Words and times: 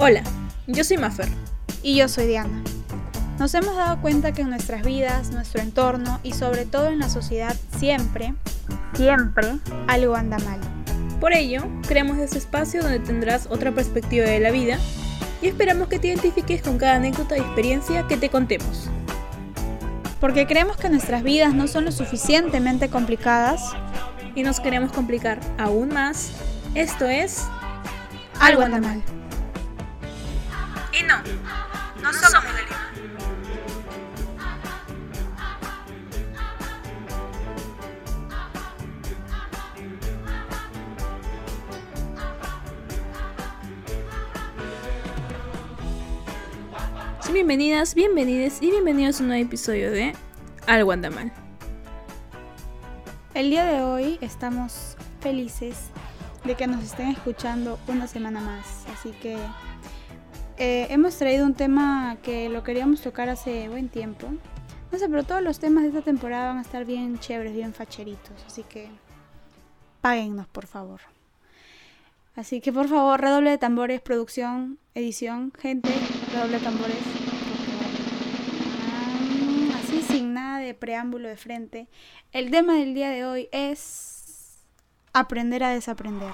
Hola, 0.00 0.22
yo 0.68 0.84
soy 0.84 0.96
Mafer. 0.96 1.28
Y 1.82 1.96
yo 1.96 2.08
soy 2.08 2.26
Diana. 2.26 2.62
Nos 3.38 3.52
hemos 3.54 3.76
dado 3.76 4.00
cuenta 4.00 4.32
que 4.32 4.42
en 4.42 4.50
nuestras 4.50 4.82
vidas, 4.82 5.32
nuestro 5.32 5.60
entorno 5.60 6.20
y 6.22 6.32
sobre 6.32 6.66
todo 6.66 6.86
en 6.86 6.98
la 6.98 7.08
sociedad 7.08 7.54
siempre, 7.78 8.34
siempre 8.94 9.58
algo 9.86 10.14
anda 10.14 10.38
mal. 10.38 10.60
Por 11.20 11.32
ello, 11.32 11.62
creamos 11.86 12.18
este 12.18 12.38
espacio 12.38 12.82
donde 12.82 13.00
tendrás 13.00 13.48
otra 13.50 13.72
perspectiva 13.72 14.26
de 14.26 14.40
la 14.40 14.50
vida 14.50 14.78
y 15.42 15.48
esperamos 15.48 15.88
que 15.88 15.98
te 15.98 16.08
identifiques 16.08 16.62
con 16.62 16.78
cada 16.78 16.94
anécdota 16.94 17.36
y 17.36 17.40
experiencia 17.40 18.06
que 18.06 18.16
te 18.16 18.28
contemos. 18.28 18.88
Porque 20.20 20.46
creemos 20.46 20.76
que 20.76 20.88
nuestras 20.88 21.22
vidas 21.22 21.54
no 21.54 21.66
son 21.66 21.84
lo 21.84 21.92
suficientemente 21.92 22.88
complicadas 22.88 23.74
y 24.38 24.44
nos 24.44 24.60
queremos 24.60 24.92
complicar 24.92 25.40
aún 25.58 25.88
más. 25.88 26.30
Esto 26.76 27.06
es 27.06 27.44
Algo 28.38 28.62
anda 28.62 28.80
mal. 28.80 29.02
Y 30.92 31.02
no, 31.02 31.16
no 32.00 32.12
somos 32.12 32.44
de 32.44 32.62
Lima. 32.62 32.92
Bienvenidas, 47.32 47.96
bienvenidos 47.96 48.62
y 48.62 48.70
bienvenidos 48.70 49.18
a 49.18 49.22
un 49.22 49.28
nuevo 49.30 49.44
episodio 49.44 49.90
de 49.90 50.14
Algo 50.68 50.92
anda 50.92 51.10
mal. 51.10 51.32
El 53.38 53.50
día 53.50 53.64
de 53.66 53.82
hoy 53.84 54.18
estamos 54.20 54.96
felices 55.20 55.90
de 56.44 56.56
que 56.56 56.66
nos 56.66 56.82
estén 56.82 57.06
escuchando 57.10 57.78
una 57.86 58.08
semana 58.08 58.40
más, 58.40 58.84
así 58.92 59.12
que 59.12 59.38
eh, 60.56 60.88
hemos 60.90 61.16
traído 61.16 61.46
un 61.46 61.54
tema 61.54 62.16
que 62.24 62.48
lo 62.48 62.64
queríamos 62.64 63.00
tocar 63.00 63.28
hace 63.28 63.68
buen 63.68 63.90
tiempo. 63.90 64.26
No 64.90 64.98
sé, 64.98 65.08
pero 65.08 65.22
todos 65.22 65.40
los 65.40 65.60
temas 65.60 65.84
de 65.84 65.90
esta 65.90 66.02
temporada 66.02 66.48
van 66.48 66.58
a 66.58 66.62
estar 66.62 66.84
bien 66.84 67.20
chéveres, 67.20 67.54
bien 67.54 67.72
facheritos, 67.72 68.44
así 68.44 68.64
que 68.64 68.88
páguennos 70.00 70.48
por 70.48 70.66
favor. 70.66 71.00
Así 72.34 72.60
que 72.60 72.72
por 72.72 72.88
favor, 72.88 73.20
redoble 73.20 73.50
de 73.50 73.58
tambores, 73.58 74.00
producción, 74.00 74.80
edición, 74.96 75.52
gente, 75.56 75.90
redoble 76.32 76.58
de 76.58 76.64
tambores. 76.64 77.17
De 80.68 80.74
preámbulo 80.74 81.28
de 81.28 81.36
frente. 81.36 81.88
El 82.32 82.50
tema 82.50 82.74
del 82.74 82.94
día 82.94 83.10
de 83.10 83.24
hoy 83.24 83.48
es 83.52 84.62
aprender 85.12 85.64
a 85.64 85.70
desaprender. 85.70 86.32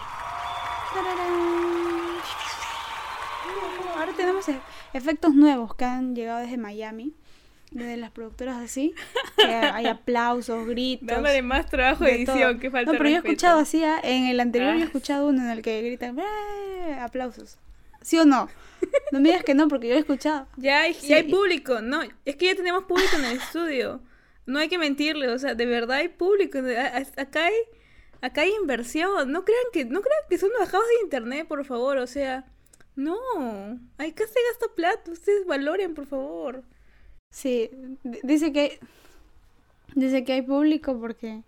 Ahora 3.96 4.12
tenemos 4.16 4.48
e- 4.48 4.60
efectos 4.92 5.34
nuevos 5.34 5.74
que 5.74 5.84
han 5.84 6.14
llegado 6.14 6.40
desde 6.40 6.56
Miami 6.56 7.14
desde 7.74 7.96
las 7.96 8.12
productoras 8.12 8.56
así, 8.58 8.94
que 9.36 9.44
hay 9.44 9.86
aplausos, 9.86 10.66
gritos. 10.68 11.08
Dándole 11.08 11.42
más 11.42 11.66
trabajo 11.66 12.04
de 12.04 12.14
edición, 12.14 12.60
que 12.60 12.70
falta 12.70 12.92
No, 12.92 12.98
pero 12.98 13.10
yo 13.10 13.16
he 13.16 13.18
escuchado 13.18 13.58
así, 13.58 13.82
¿ah? 13.82 14.00
en 14.02 14.26
el 14.26 14.38
anterior 14.40 14.74
yo 14.74 14.78
he 14.78 14.82
ah. 14.82 14.86
escuchado 14.86 15.28
uno 15.28 15.42
en 15.42 15.50
el 15.50 15.62
que 15.62 15.82
gritan 15.82 16.16
aplausos. 17.00 17.58
¿Sí 18.00 18.18
o 18.18 18.24
no? 18.24 18.48
No 19.12 19.20
me 19.20 19.30
digas 19.30 19.44
que 19.44 19.54
no, 19.54 19.66
porque 19.66 19.88
yo 19.88 19.94
he 19.94 19.98
escuchado. 19.98 20.46
Ya 20.56 20.82
hay, 20.82 20.92
ya 20.92 21.16
hay 21.16 21.24
público, 21.24 21.80
no, 21.80 22.02
es 22.02 22.36
que 22.36 22.46
ya 22.46 22.54
tenemos 22.54 22.84
público 22.84 23.16
en 23.16 23.24
el 23.24 23.38
estudio. 23.38 24.00
No 24.46 24.58
hay 24.58 24.68
que 24.68 24.78
mentirle, 24.78 25.28
o 25.28 25.38
sea, 25.38 25.54
de 25.54 25.66
verdad 25.66 25.98
hay 25.98 26.08
público. 26.08 26.58
Acá 27.16 27.46
hay, 27.46 27.54
acá 28.20 28.42
hay 28.42 28.52
inversión. 28.60 29.32
No 29.32 29.44
crean 29.44 29.64
que, 29.72 29.84
no 29.84 30.00
crean 30.00 30.20
que 30.28 30.38
son 30.38 30.50
bajados 30.58 30.86
de 30.86 31.04
internet, 31.04 31.46
por 31.48 31.64
favor, 31.64 31.98
o 31.98 32.06
sea, 32.06 32.44
no. 32.96 33.16
Hay 33.98 34.12
que 34.12 34.26
se 34.26 34.38
gasta 34.50 34.74
plata, 34.74 35.10
ustedes 35.10 35.46
valoren, 35.46 35.94
por 35.94 36.06
favor. 36.06 36.62
Sí, 37.30 37.70
dice 38.22 38.52
que 38.52 38.78
dice 39.94 40.24
que 40.24 40.34
hay 40.34 40.42
público 40.42 40.98
porque 41.00 41.42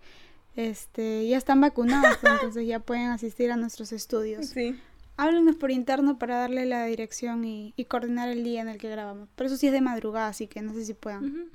este 0.56 1.28
ya 1.28 1.36
están 1.36 1.60
vacunados, 1.60 2.18
entonces 2.22 2.66
ya 2.66 2.80
pueden 2.80 3.10
asistir 3.10 3.52
a 3.52 3.56
nuestros 3.56 3.92
estudios. 3.92 4.46
Sí. 4.46 4.78
Háblenos 5.16 5.56
por 5.56 5.70
interno 5.70 6.18
para 6.18 6.38
darle 6.38 6.66
la 6.66 6.84
dirección 6.86 7.44
y, 7.44 7.72
coordinar 7.88 8.28
el 8.28 8.44
día 8.44 8.60
en 8.60 8.68
el 8.68 8.76
que 8.76 8.90
grabamos. 8.90 9.30
Pero 9.34 9.46
eso 9.46 9.56
sí 9.56 9.66
es 9.66 9.72
de 9.72 9.80
madrugada, 9.80 10.28
así 10.28 10.46
que 10.46 10.60
no 10.60 10.74
sé 10.74 10.84
si 10.84 10.92
puedan. 10.92 11.50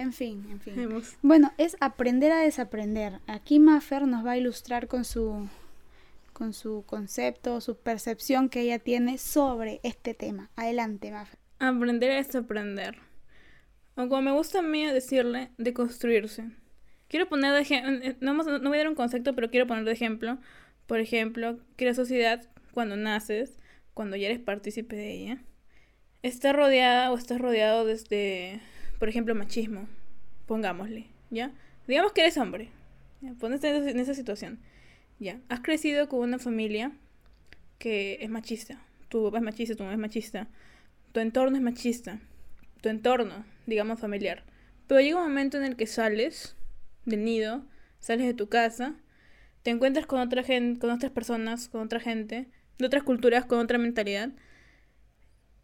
En 0.00 0.14
fin, 0.14 0.46
en 0.50 0.60
fin. 0.60 1.02
Bueno, 1.20 1.52
es 1.58 1.76
aprender 1.78 2.32
a 2.32 2.40
desaprender. 2.40 3.20
Aquí 3.26 3.58
Mafer 3.58 4.06
nos 4.06 4.24
va 4.24 4.30
a 4.30 4.38
ilustrar 4.38 4.88
con 4.88 5.04
su 5.04 5.46
con 6.32 6.54
su 6.54 6.84
concepto, 6.86 7.60
su 7.60 7.76
percepción 7.76 8.48
que 8.48 8.62
ella 8.62 8.78
tiene 8.78 9.18
sobre 9.18 9.78
este 9.82 10.14
tema. 10.14 10.48
Adelante, 10.56 11.10
Mafer. 11.10 11.38
Aprender 11.58 12.12
a 12.12 12.14
desaprender. 12.14 12.96
O 13.94 14.08
como 14.08 14.22
me 14.22 14.32
gusta 14.32 14.60
a 14.60 14.62
mí 14.62 14.86
decirle, 14.86 15.50
de 15.58 15.74
construirse. 15.74 16.50
Quiero 17.08 17.28
poner 17.28 17.52
de 17.52 17.60
ejemplo, 17.60 17.92
eh, 18.02 18.16
no, 18.20 18.32
no 18.32 18.70
voy 18.70 18.78
a 18.78 18.80
dar 18.80 18.88
un 18.88 18.94
concepto, 18.94 19.34
pero 19.34 19.50
quiero 19.50 19.66
poner 19.66 19.84
de 19.84 19.92
ejemplo. 19.92 20.38
Por 20.86 21.00
ejemplo, 21.00 21.58
que 21.76 21.84
la 21.84 21.92
sociedad, 21.92 22.48
cuando 22.72 22.96
naces, 22.96 23.58
cuando 23.92 24.16
ya 24.16 24.28
eres 24.28 24.38
partícipe 24.38 24.96
de 24.96 25.12
ella, 25.12 25.44
está 26.22 26.54
rodeada 26.54 27.12
o 27.12 27.18
estás 27.18 27.38
rodeado 27.38 27.84
desde, 27.84 28.62
por 29.00 29.08
ejemplo, 29.08 29.34
machismo. 29.34 29.88
Pongámosle, 30.46 31.06
¿ya? 31.30 31.50
Digamos 31.88 32.12
que 32.12 32.20
eres 32.20 32.36
hombre. 32.36 32.68
¿ya? 33.20 33.34
en 33.40 33.98
esa 33.98 34.14
situación. 34.14 34.60
Ya. 35.18 35.40
Has 35.48 35.60
crecido 35.60 36.08
con 36.08 36.20
una 36.20 36.38
familia 36.38 36.92
que 37.80 38.18
es 38.20 38.30
machista. 38.30 38.80
Tu 39.08 39.24
papá 39.24 39.38
es 39.38 39.44
machista, 39.44 39.74
tu 39.74 39.82
mamá 39.82 39.94
es 39.94 39.98
machista. 39.98 40.46
Tu 41.10 41.18
entorno 41.18 41.56
es 41.56 41.62
machista 41.62 42.20
tu 42.80 42.88
entorno, 42.88 43.44
digamos 43.66 44.00
familiar. 44.00 44.42
Pero 44.86 45.00
llega 45.00 45.18
un 45.18 45.28
momento 45.28 45.56
en 45.58 45.64
el 45.64 45.76
que 45.76 45.86
sales 45.86 46.56
del 47.04 47.24
nido, 47.24 47.62
sales 48.00 48.26
de 48.26 48.34
tu 48.34 48.48
casa, 48.48 48.94
te 49.62 49.70
encuentras 49.70 50.06
con 50.06 50.20
otra 50.20 50.42
gente, 50.42 50.80
con 50.80 50.90
otras 50.90 51.12
personas, 51.12 51.68
con 51.68 51.82
otra 51.82 52.00
gente, 52.00 52.48
de 52.78 52.86
otras 52.86 53.02
culturas, 53.02 53.44
con 53.44 53.58
otra 53.58 53.78
mentalidad, 53.78 54.30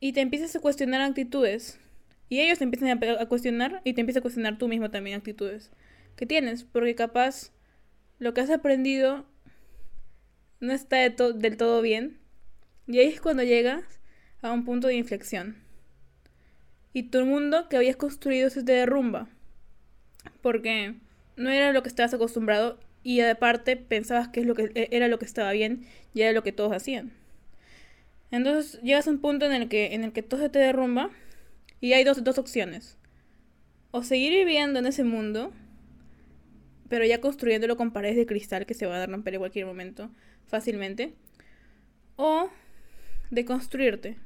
y 0.00 0.12
te 0.12 0.20
empiezas 0.20 0.54
a 0.54 0.60
cuestionar 0.60 1.00
actitudes. 1.00 1.80
Y 2.28 2.40
ellos 2.40 2.58
te 2.58 2.64
empiezan 2.64 2.90
a, 2.90 3.26
cuestionar 3.26 3.80
y 3.84 3.92
te 3.92 4.00
empiezas 4.00 4.20
a 4.20 4.22
cuestionar 4.22 4.58
tú 4.58 4.68
mismo 4.68 4.90
también 4.90 5.16
actitudes 5.16 5.70
que 6.16 6.26
tienes, 6.26 6.64
porque 6.64 6.94
capaz 6.94 7.52
lo 8.18 8.34
que 8.34 8.40
has 8.40 8.50
aprendido 8.50 9.26
no 10.60 10.72
está 10.72 10.96
del 10.96 11.56
todo 11.56 11.82
bien. 11.82 12.18
Y 12.86 12.98
ahí 12.98 13.08
es 13.08 13.20
cuando 13.20 13.42
llegas 13.42 13.84
a 14.42 14.52
un 14.52 14.64
punto 14.64 14.88
de 14.88 14.94
inflexión 14.94 15.66
y 16.96 17.10
el 17.12 17.26
mundo 17.26 17.68
que 17.68 17.76
habías 17.76 17.96
construido 17.96 18.48
se 18.48 18.62
te 18.62 18.72
derrumba. 18.72 19.28
Porque 20.40 20.94
no 21.36 21.50
era 21.50 21.74
lo 21.74 21.82
que 21.82 21.90
estabas 21.90 22.14
acostumbrado 22.14 22.78
y 23.02 23.20
aparte 23.20 23.76
pensabas 23.76 24.28
que, 24.28 24.40
es 24.40 24.46
lo 24.46 24.54
que 24.54 24.70
e, 24.74 24.88
era 24.92 25.06
lo 25.06 25.18
que 25.18 25.26
estaba 25.26 25.52
bien 25.52 25.84
y 26.14 26.22
era 26.22 26.32
lo 26.32 26.42
que 26.42 26.52
todos 26.52 26.72
hacían. 26.72 27.12
Entonces 28.30 28.80
llegas 28.80 29.06
a 29.06 29.10
un 29.10 29.18
punto 29.18 29.44
en 29.44 29.52
el 29.52 29.68
que, 29.68 29.94
en 29.94 30.04
el 30.04 30.12
que 30.14 30.22
todo 30.22 30.40
se 30.40 30.48
te 30.48 30.58
derrumba 30.58 31.10
y 31.80 31.92
hay 31.92 32.04
dos, 32.04 32.22
dos 32.24 32.38
opciones. 32.38 32.98
O 33.90 34.02
seguir 34.02 34.32
viviendo 34.32 34.78
en 34.78 34.86
ese 34.86 35.04
mundo, 35.04 35.52
pero 36.88 37.04
ya 37.04 37.20
construyéndolo 37.20 37.76
con 37.76 37.92
paredes 37.92 38.16
de 38.16 38.26
cristal 38.26 38.66
que 38.66 38.74
se 38.74 38.86
van 38.86 39.00
a 39.00 39.06
romper 39.06 39.34
en 39.34 39.40
cualquier 39.40 39.66
momento 39.66 40.10
fácilmente. 40.46 41.14
O 42.16 42.50
de 43.30 43.44
construirte 43.44 44.16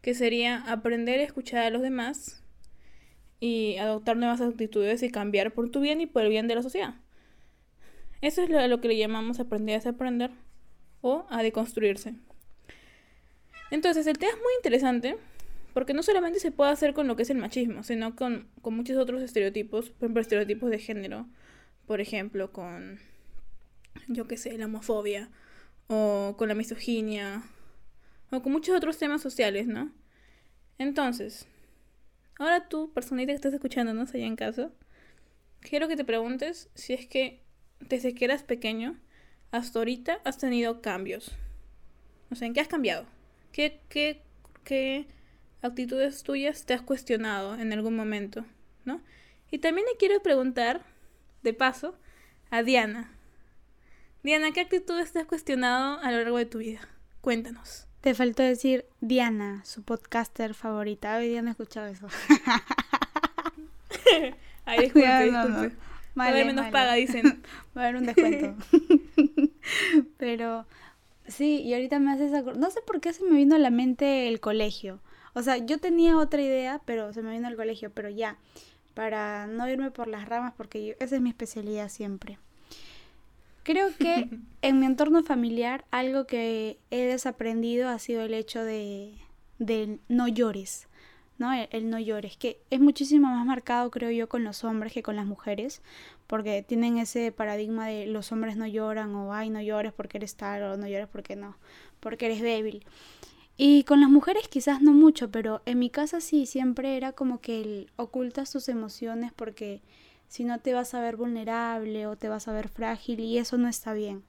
que 0.00 0.14
sería 0.14 0.62
aprender 0.70 1.20
a 1.20 1.24
escuchar 1.24 1.64
a 1.64 1.70
los 1.70 1.82
demás 1.82 2.42
y 3.40 3.76
adoptar 3.76 4.16
nuevas 4.16 4.40
actitudes 4.40 5.02
y 5.02 5.10
cambiar 5.10 5.52
por 5.52 5.70
tu 5.70 5.80
bien 5.80 6.00
y 6.00 6.06
por 6.06 6.22
el 6.22 6.28
bien 6.28 6.48
de 6.48 6.54
la 6.54 6.62
sociedad. 6.62 6.94
Eso 8.20 8.42
es 8.42 8.48
lo, 8.48 8.80
que 8.80 8.88
le 8.88 8.96
llamamos 8.96 9.40
aprender 9.40 9.74
a 9.74 9.78
desaprender 9.78 10.30
o 11.00 11.26
a 11.28 11.42
deconstruirse. 11.42 12.14
Entonces, 13.70 14.06
el 14.06 14.18
tema 14.18 14.32
es 14.32 14.38
muy 14.38 14.52
interesante 14.56 15.16
porque 15.76 15.92
no 15.92 16.02
solamente 16.02 16.40
se 16.40 16.52
puede 16.52 16.70
hacer 16.70 16.94
con 16.94 17.06
lo 17.06 17.16
que 17.16 17.24
es 17.24 17.28
el 17.28 17.36
machismo, 17.36 17.82
sino 17.82 18.16
con, 18.16 18.48
con 18.62 18.74
muchos 18.74 18.96
otros 18.96 19.20
estereotipos, 19.20 19.90
por 19.90 20.06
ejemplo, 20.06 20.22
estereotipos 20.22 20.70
de 20.70 20.78
género, 20.78 21.28
por 21.86 22.00
ejemplo, 22.00 22.50
con, 22.50 22.98
yo 24.08 24.26
qué 24.26 24.38
sé, 24.38 24.56
la 24.56 24.64
homofobia, 24.64 25.28
o 25.88 26.34
con 26.38 26.48
la 26.48 26.54
misoginia, 26.54 27.42
o 28.30 28.40
con 28.40 28.52
muchos 28.52 28.74
otros 28.74 28.96
temas 28.96 29.20
sociales, 29.20 29.66
¿no? 29.66 29.92
Entonces, 30.78 31.46
ahora 32.38 32.70
tú, 32.70 32.90
personita 32.94 33.32
que 33.32 33.36
estás 33.36 33.52
escuchándonos 33.52 34.14
allá 34.14 34.24
en 34.24 34.36
casa, 34.36 34.70
quiero 35.60 35.88
que 35.88 35.96
te 35.96 36.06
preguntes 36.06 36.70
si 36.72 36.94
es 36.94 37.06
que 37.06 37.42
desde 37.80 38.14
que 38.14 38.24
eras 38.24 38.44
pequeño 38.44 38.98
hasta 39.50 39.78
ahorita 39.78 40.22
has 40.24 40.38
tenido 40.38 40.80
cambios. 40.80 41.32
O 42.30 42.34
sea, 42.34 42.48
¿en 42.48 42.54
qué 42.54 42.60
has 42.60 42.68
cambiado? 42.68 43.04
¿Qué, 43.52 43.82
qué, 43.90 44.22
qué 44.64 45.14
actitudes 45.62 46.22
tuyas 46.22 46.64
te 46.64 46.74
has 46.74 46.82
cuestionado 46.82 47.56
en 47.56 47.72
algún 47.72 47.96
momento? 47.96 48.44
¿No? 48.84 49.00
Y 49.50 49.58
también 49.58 49.86
le 49.90 49.96
quiero 49.98 50.22
preguntar, 50.22 50.82
de 51.42 51.54
paso, 51.54 51.96
a 52.50 52.62
Diana. 52.62 53.10
Diana, 54.22 54.52
¿qué 54.52 54.60
actitudes 54.60 55.12
te 55.12 55.20
has 55.20 55.26
cuestionado 55.26 56.00
a 56.00 56.10
lo 56.10 56.18
largo 56.18 56.38
de 56.38 56.46
tu 56.46 56.58
vida? 56.58 56.80
Cuéntanos. 57.20 57.86
Te 58.00 58.14
faltó 58.14 58.42
decir 58.42 58.86
Diana, 59.00 59.62
su 59.64 59.82
podcaster 59.82 60.54
favorita. 60.54 61.16
Hoy 61.16 61.28
día 61.28 61.42
no 61.42 61.48
he 61.48 61.52
escuchado 61.52 61.86
eso. 61.86 62.08
Ay, 64.64 64.80
disculpe, 64.80 65.08
a 65.08 65.20
haber 66.28 66.46
menos 66.46 66.70
paga, 66.70 66.94
dicen. 66.94 67.42
Va 67.76 67.82
a 67.82 67.88
haber 67.88 67.96
un 67.96 68.06
descuento. 68.06 68.54
Pero 70.18 70.66
sí, 71.26 71.60
y 71.62 71.74
ahorita 71.74 71.98
me 71.98 72.12
haces 72.12 72.32
acordar. 72.32 72.58
No 72.58 72.70
sé 72.70 72.80
por 72.82 73.00
qué 73.00 73.12
se 73.12 73.24
me 73.24 73.36
vino 73.36 73.56
a 73.56 73.58
la 73.58 73.70
mente 73.70 74.28
el 74.28 74.38
colegio. 74.40 75.00
O 75.36 75.42
sea, 75.42 75.58
yo 75.58 75.76
tenía 75.76 76.16
otra 76.16 76.40
idea, 76.40 76.80
pero 76.86 77.12
se 77.12 77.20
me 77.22 77.30
vino 77.30 77.46
el 77.46 77.56
colegio. 77.56 77.90
Pero 77.90 78.08
ya, 78.08 78.38
para 78.94 79.46
no 79.46 79.68
irme 79.68 79.90
por 79.90 80.08
las 80.08 80.26
ramas, 80.26 80.54
porque 80.56 80.96
esa 80.98 81.16
es 81.16 81.20
mi 81.20 81.28
especialidad 81.28 81.90
siempre. 81.90 82.38
Creo 83.62 83.90
que 83.98 84.30
en 84.62 84.80
mi 84.80 84.86
entorno 84.86 85.22
familiar 85.22 85.84
algo 85.90 86.26
que 86.26 86.78
he 86.90 87.02
desaprendido 87.02 87.90
ha 87.90 87.98
sido 87.98 88.22
el 88.22 88.32
hecho 88.32 88.64
de, 88.64 89.12
de 89.58 89.98
no 90.08 90.26
llores. 90.26 90.88
¿no? 91.36 91.52
El, 91.52 91.90
no 91.90 91.98
llores, 91.98 92.38
que 92.38 92.62
es 92.70 92.80
muchísimo 92.80 93.28
más 93.28 93.44
marcado, 93.44 93.90
creo 93.90 94.10
yo, 94.10 94.30
con 94.30 94.42
los 94.42 94.64
hombres 94.64 94.94
que 94.94 95.02
con 95.02 95.16
las 95.16 95.26
mujeres, 95.26 95.82
porque 96.26 96.62
tienen 96.62 96.96
ese 96.96 97.30
paradigma 97.30 97.88
de 97.88 98.06
los 98.06 98.32
hombres 98.32 98.56
no 98.56 98.66
lloran 98.66 99.14
o 99.14 99.34
ay, 99.34 99.50
no 99.50 99.60
llores 99.60 99.92
porque 99.92 100.16
eres 100.16 100.34
tal 100.36 100.62
o 100.62 100.76
no 100.78 100.88
llores 100.88 101.08
porque 101.08 101.36
no, 101.36 101.58
porque 102.00 102.24
eres 102.24 102.40
débil. 102.40 102.86
Y 103.56 103.84
con 103.84 104.00
las 104.00 104.10
mujeres 104.10 104.48
quizás 104.48 104.82
no 104.82 104.92
mucho, 104.92 105.30
pero 105.30 105.62
en 105.64 105.78
mi 105.78 105.88
casa 105.88 106.20
sí, 106.20 106.44
siempre 106.44 106.96
era 106.96 107.12
como 107.12 107.40
que 107.40 107.60
el, 107.62 107.90
ocultas 107.96 108.52
tus 108.52 108.68
emociones 108.68 109.32
porque 109.34 109.80
si 110.28 110.44
no 110.44 110.58
te 110.60 110.74
vas 110.74 110.92
a 110.92 111.00
ver 111.00 111.16
vulnerable 111.16 112.06
o 112.06 112.16
te 112.16 112.28
vas 112.28 112.48
a 112.48 112.52
ver 112.52 112.68
frágil 112.68 113.20
y 113.20 113.38
eso 113.38 113.56
no 113.56 113.68
está 113.68 113.94
bien. 113.94 114.24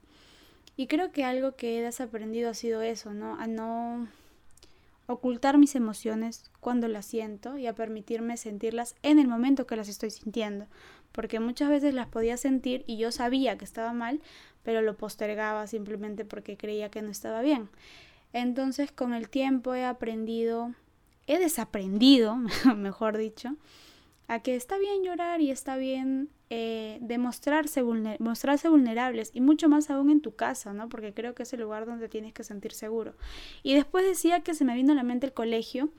Y 0.77 0.87
creo 0.87 1.11
que 1.11 1.25
algo 1.25 1.55
que 1.55 1.77
he 1.77 1.81
desaprendido 1.81 2.51
ha 2.51 2.53
sido 2.53 2.81
eso, 2.81 3.13
¿no? 3.13 3.37
A 3.39 3.47
no 3.47 4.07
ocultar 5.07 5.57
mis 5.57 5.75
emociones 5.75 6.51
cuando 6.59 6.87
las 6.87 7.05
siento 7.05 7.57
y 7.57 7.65
a 7.65 7.73
permitirme 7.73 8.37
sentirlas 8.37 8.95
en 9.03 9.19
el 9.19 9.27
momento 9.27 9.65
que 9.65 9.75
las 9.75 9.89
estoy 9.89 10.11
sintiendo, 10.11 10.67
porque 11.11 11.39
muchas 11.39 11.69
veces 11.69 11.93
las 11.93 12.07
podía 12.07 12.37
sentir 12.37 12.83
y 12.87 12.97
yo 12.97 13.11
sabía 13.11 13.57
que 13.57 13.65
estaba 13.65 13.93
mal, 13.93 14.21
pero 14.63 14.81
lo 14.81 14.95
postergaba 14.97 15.65
simplemente 15.65 16.25
porque 16.25 16.57
creía 16.57 16.91
que 16.91 17.01
no 17.01 17.09
estaba 17.09 17.41
bien. 17.41 17.69
Entonces 18.37 18.91
con 18.91 19.15
el 19.15 19.29
tiempo 19.29 19.73
he 19.73 19.83
aprendido, 19.83 20.75
he 21.25 21.39
desaprendido, 21.39 22.35
mejor 22.75 23.17
dicho, 23.17 23.55
a 24.27 24.41
que 24.41 24.55
está 24.55 24.77
bien 24.77 25.03
llorar 25.03 25.41
y 25.41 25.49
está 25.49 25.75
bien 25.75 26.29
eh, 26.51 26.99
demostrarse 27.01 27.81
mostrarse 28.19 28.69
vulnerables 28.69 29.31
y 29.33 29.41
mucho 29.41 29.69
más 29.69 29.89
aún 29.89 30.11
en 30.11 30.21
tu 30.21 30.35
casa, 30.35 30.71
¿no? 30.71 30.87
Porque 30.87 31.15
creo 31.15 31.33
que 31.33 31.43
es 31.43 31.53
el 31.53 31.61
lugar 31.61 31.87
donde 31.87 32.09
tienes 32.09 32.31
que 32.31 32.43
sentir 32.43 32.73
seguro. 32.73 33.15
Y 33.63 33.73
después 33.73 34.05
decía 34.05 34.41
que 34.41 34.53
se 34.53 34.65
me 34.65 34.75
vino 34.75 34.91
a 34.91 34.95
la 34.95 35.03
mente 35.03 35.25
el 35.25 35.33
colegio 35.33 35.89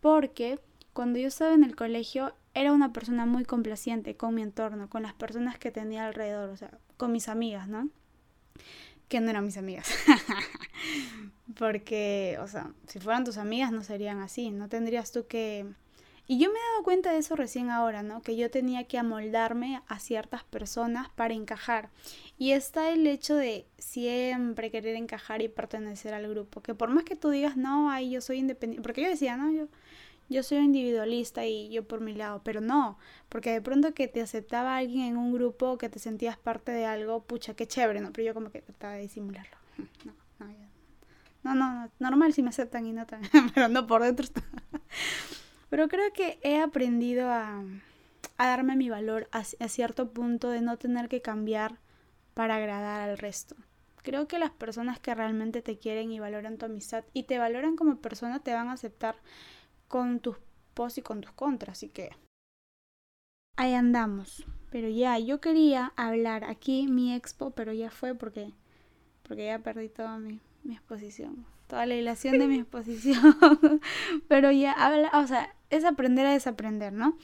porque 0.00 0.58
cuando 0.92 1.20
yo 1.20 1.28
estaba 1.28 1.54
en 1.54 1.62
el 1.62 1.76
colegio 1.76 2.34
era 2.54 2.72
una 2.72 2.92
persona 2.92 3.24
muy 3.24 3.44
complaciente 3.44 4.16
con 4.16 4.34
mi 4.34 4.42
entorno, 4.42 4.90
con 4.90 5.02
las 5.02 5.14
personas 5.14 5.58
que 5.58 5.70
tenía 5.70 6.06
alrededor, 6.06 6.50
o 6.50 6.56
sea, 6.56 6.76
con 6.96 7.12
mis 7.12 7.28
amigas, 7.28 7.68
¿no? 7.68 7.88
Que 9.08 9.20
no 9.20 9.30
eran 9.30 9.44
mis 9.44 9.56
amigas. 9.56 9.88
porque, 11.58 12.38
o 12.40 12.48
sea, 12.48 12.72
si 12.88 13.00
fueran 13.00 13.24
tus 13.24 13.36
amigas 13.36 13.70
no 13.70 13.82
serían 13.82 14.20
así, 14.20 14.50
no 14.50 14.68
tendrías 14.68 15.12
tú 15.12 15.26
que 15.26 15.66
y 16.26 16.38
yo 16.38 16.50
me 16.50 16.58
he 16.58 16.72
dado 16.72 16.84
cuenta 16.84 17.12
de 17.12 17.18
eso 17.18 17.36
recién 17.36 17.68
ahora, 17.68 18.02
¿no? 18.02 18.22
Que 18.22 18.34
yo 18.34 18.50
tenía 18.50 18.84
que 18.84 18.96
amoldarme 18.96 19.82
a 19.88 19.98
ciertas 19.98 20.42
personas 20.42 21.10
para 21.10 21.34
encajar. 21.34 21.90
Y 22.38 22.52
está 22.52 22.90
el 22.90 23.06
hecho 23.06 23.36
de 23.36 23.66
siempre 23.76 24.70
querer 24.70 24.96
encajar 24.96 25.42
y 25.42 25.48
pertenecer 25.48 26.14
al 26.14 26.26
grupo. 26.26 26.62
Que 26.62 26.74
por 26.74 26.88
más 26.88 27.04
que 27.04 27.14
tú 27.14 27.28
digas, 27.28 27.58
no, 27.58 27.90
ay, 27.90 28.10
yo 28.10 28.22
soy 28.22 28.38
independiente. 28.38 28.82
Porque 28.82 29.02
yo 29.02 29.08
decía, 29.10 29.36
no, 29.36 29.52
yo, 29.52 29.68
yo 30.28 30.42
soy 30.42 30.58
individualista 30.58 31.46
y 31.46 31.68
yo 31.70 31.86
por 31.86 32.00
mi 32.00 32.14
lado. 32.14 32.42
Pero 32.44 32.60
no, 32.60 32.98
porque 33.28 33.52
de 33.52 33.60
pronto 33.60 33.94
que 33.94 34.08
te 34.08 34.20
aceptaba 34.20 34.76
alguien 34.76 35.06
en 35.06 35.16
un 35.16 35.32
grupo, 35.32 35.78
que 35.78 35.88
te 35.88 35.98
sentías 35.98 36.36
parte 36.36 36.72
de 36.72 36.86
algo, 36.86 37.22
pucha, 37.22 37.54
qué 37.54 37.66
chévere, 37.66 38.00
¿no? 38.00 38.12
Pero 38.12 38.26
yo 38.26 38.34
como 38.34 38.50
que 38.50 38.62
trataba 38.62 38.94
de 38.94 39.02
disimularlo. 39.02 39.56
No, 41.44 41.54
no, 41.54 41.54
no, 41.54 41.74
no, 41.74 41.90
no 41.98 42.10
normal 42.10 42.32
si 42.32 42.42
me 42.42 42.48
aceptan 42.48 42.86
y 42.86 42.94
no 42.94 43.04
tan. 43.04 43.20
pero 43.54 43.68
no 43.68 43.86
por 43.86 44.02
dentro. 44.02 44.26
Pero 45.74 45.88
creo 45.88 46.12
que 46.12 46.38
he 46.42 46.60
aprendido 46.60 47.28
a, 47.32 47.64
darme 48.38 48.76
mi 48.76 48.90
valor 48.90 49.28
a, 49.32 49.42
cierto 49.42 50.12
punto 50.12 50.48
de 50.48 50.60
no 50.60 50.76
tener 50.76 51.08
que 51.08 51.20
cambiar 51.20 51.80
para 52.32 52.54
agradar 52.54 53.10
al 53.10 53.18
resto. 53.18 53.56
Creo 54.04 54.28
que 54.28 54.38
las 54.38 54.52
personas 54.52 55.00
que 55.00 55.12
realmente 55.16 55.62
te 55.62 55.76
quieren 55.76 56.12
y 56.12 56.20
valoran 56.20 56.58
tu 56.58 56.66
amistad 56.66 57.02
y 57.12 57.24
te 57.24 57.38
valoran 57.38 57.74
como 57.74 57.96
persona 57.96 58.38
te 58.38 58.52
van 58.52 58.68
a 58.68 58.74
aceptar 58.74 59.16
con 59.94 60.18
tus 60.18 60.38
pos 60.74 60.98
y 60.98 61.02
con 61.02 61.20
tus 61.20 61.30
contras. 61.30 61.78
Así 61.78 61.88
que 61.88 62.10
ahí 63.54 63.74
andamos. 63.74 64.44
Pero 64.72 64.88
ya, 64.88 65.20
yo 65.20 65.40
quería 65.40 65.92
hablar 65.94 66.42
aquí 66.42 66.88
mi 66.88 67.14
expo, 67.14 67.52
pero 67.52 67.72
ya 67.72 67.92
fue 67.92 68.16
porque, 68.16 68.50
porque 69.22 69.46
ya 69.46 69.60
perdí 69.60 69.88
toda 69.88 70.18
mi, 70.18 70.40
exposición. 70.68 71.46
Toda 71.68 71.86
la 71.86 71.94
ilación 71.94 72.40
de 72.40 72.48
mi 72.48 72.58
exposición. 72.58 73.38
pero 74.28 74.50
ya 74.50 74.72
habla, 74.72 75.12
o 75.14 75.28
sea, 75.28 75.54
es 75.70 75.84
aprender 75.84 76.26
a 76.26 76.32
desaprender, 76.32 76.92
¿no? 76.92 77.16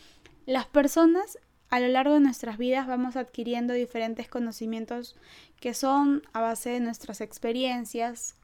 Las 0.46 0.66
personas 0.66 1.40
a 1.70 1.80
lo 1.80 1.88
largo 1.88 2.14
de 2.14 2.20
nuestras 2.20 2.56
vidas 2.56 2.86
vamos 2.86 3.16
adquiriendo 3.16 3.74
diferentes 3.74 4.28
conocimientos 4.28 5.16
que 5.58 5.74
son 5.74 6.22
a 6.32 6.40
base 6.40 6.70
de 6.70 6.78
nuestras 6.78 7.20
experiencias 7.20 8.36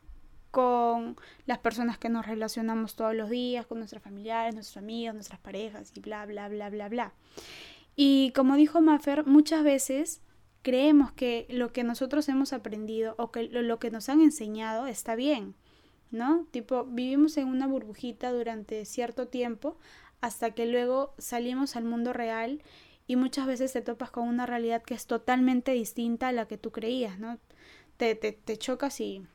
con 0.57 1.17
las 1.45 1.59
personas 1.59 1.99
que 1.99 2.09
nos 2.09 2.25
relacionamos 2.25 2.97
todos 2.97 3.15
los 3.15 3.29
días, 3.29 3.67
con 3.67 3.77
nuestros 3.77 4.03
familiares, 4.03 4.55
nuestros 4.55 4.79
amigos, 4.79 5.13
nuestras 5.13 5.39
parejas 5.39 5.93
y 5.95 6.01
bla, 6.01 6.25
bla, 6.25 6.49
bla, 6.49 6.71
bla, 6.71 6.89
bla. 6.89 7.13
Y 7.95 8.33
como 8.35 8.57
dijo 8.57 8.81
Maffer, 8.81 9.27
muchas 9.27 9.63
veces 9.65 10.23
creemos 10.63 11.13
que 11.13 11.47
lo 11.51 11.75
que 11.75 11.85
nosotros 11.85 12.27
hemos 12.31 12.55
aprendido 12.55 13.17
o 13.19 13.31
que 13.31 13.43
lo 13.43 13.79
que 13.79 13.91
nos 13.91 14.09
han 14.09 14.23
enseñado 14.23 14.87
está 14.87 15.15
bien. 15.15 15.55
¿no? 16.11 16.47
Tipo, 16.53 16.87
vivimos 16.87 17.37
en 17.37 17.49
una 17.49 17.67
burbujita 17.67 18.33
durante 18.33 18.87
cierto 18.87 19.29
tiempo 19.29 19.77
hasta 20.23 20.53
que 20.53 20.65
luego 20.65 21.13
salimos 21.19 21.77
al 21.77 21.85
mundo 21.85 22.15
real 22.15 22.63
y 23.07 23.17
muchas 23.17 23.47
veces 23.47 23.75
te 23.75 23.83
topas 23.83 24.11
con 24.11 24.27
una 24.27 24.47
realidad 24.47 24.83
que 24.83 24.95
es 24.95 25.07
totalmente 25.07 25.73
distinta 25.73 26.29
a 26.29 26.33
la 26.33 26.49
que 26.49 26.57
tú 26.57 26.73
creías, 26.73 27.19
¿no? 27.19 27.39
Te, 27.99 28.15
te, 28.15 28.33
te 28.33 28.57
chocas 28.57 28.99
y, 29.03 29.27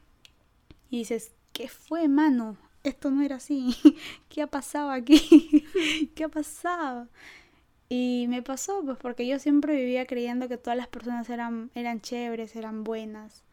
y 0.92 1.00
dices, 1.00 1.32
¿qué 1.54 1.70
fue, 1.70 2.08
mano? 2.08 2.58
Esto 2.84 3.10
no 3.10 3.24
era 3.24 3.38
así. 3.38 3.76
¿Qué 4.30 4.44
ha 4.44 4.48
pasado 4.48 4.92
aquí? 4.92 5.66
¿Qué 6.16 6.26
ha 6.26 6.30
pasado? 6.30 7.08
Y 7.90 8.26
me 8.30 8.42
pasó, 8.44 8.84
pues 8.86 8.98
porque 8.98 9.26
yo 9.26 9.40
siempre 9.40 9.76
vivía 9.76 10.06
creyendo 10.06 10.48
que 10.48 10.58
todas 10.58 10.78
las 10.78 10.88
personas 10.88 11.30
eran, 11.30 11.72
eran 11.76 12.02
chéveres, 12.02 12.56
eran 12.56 12.84
buenas 12.84 13.44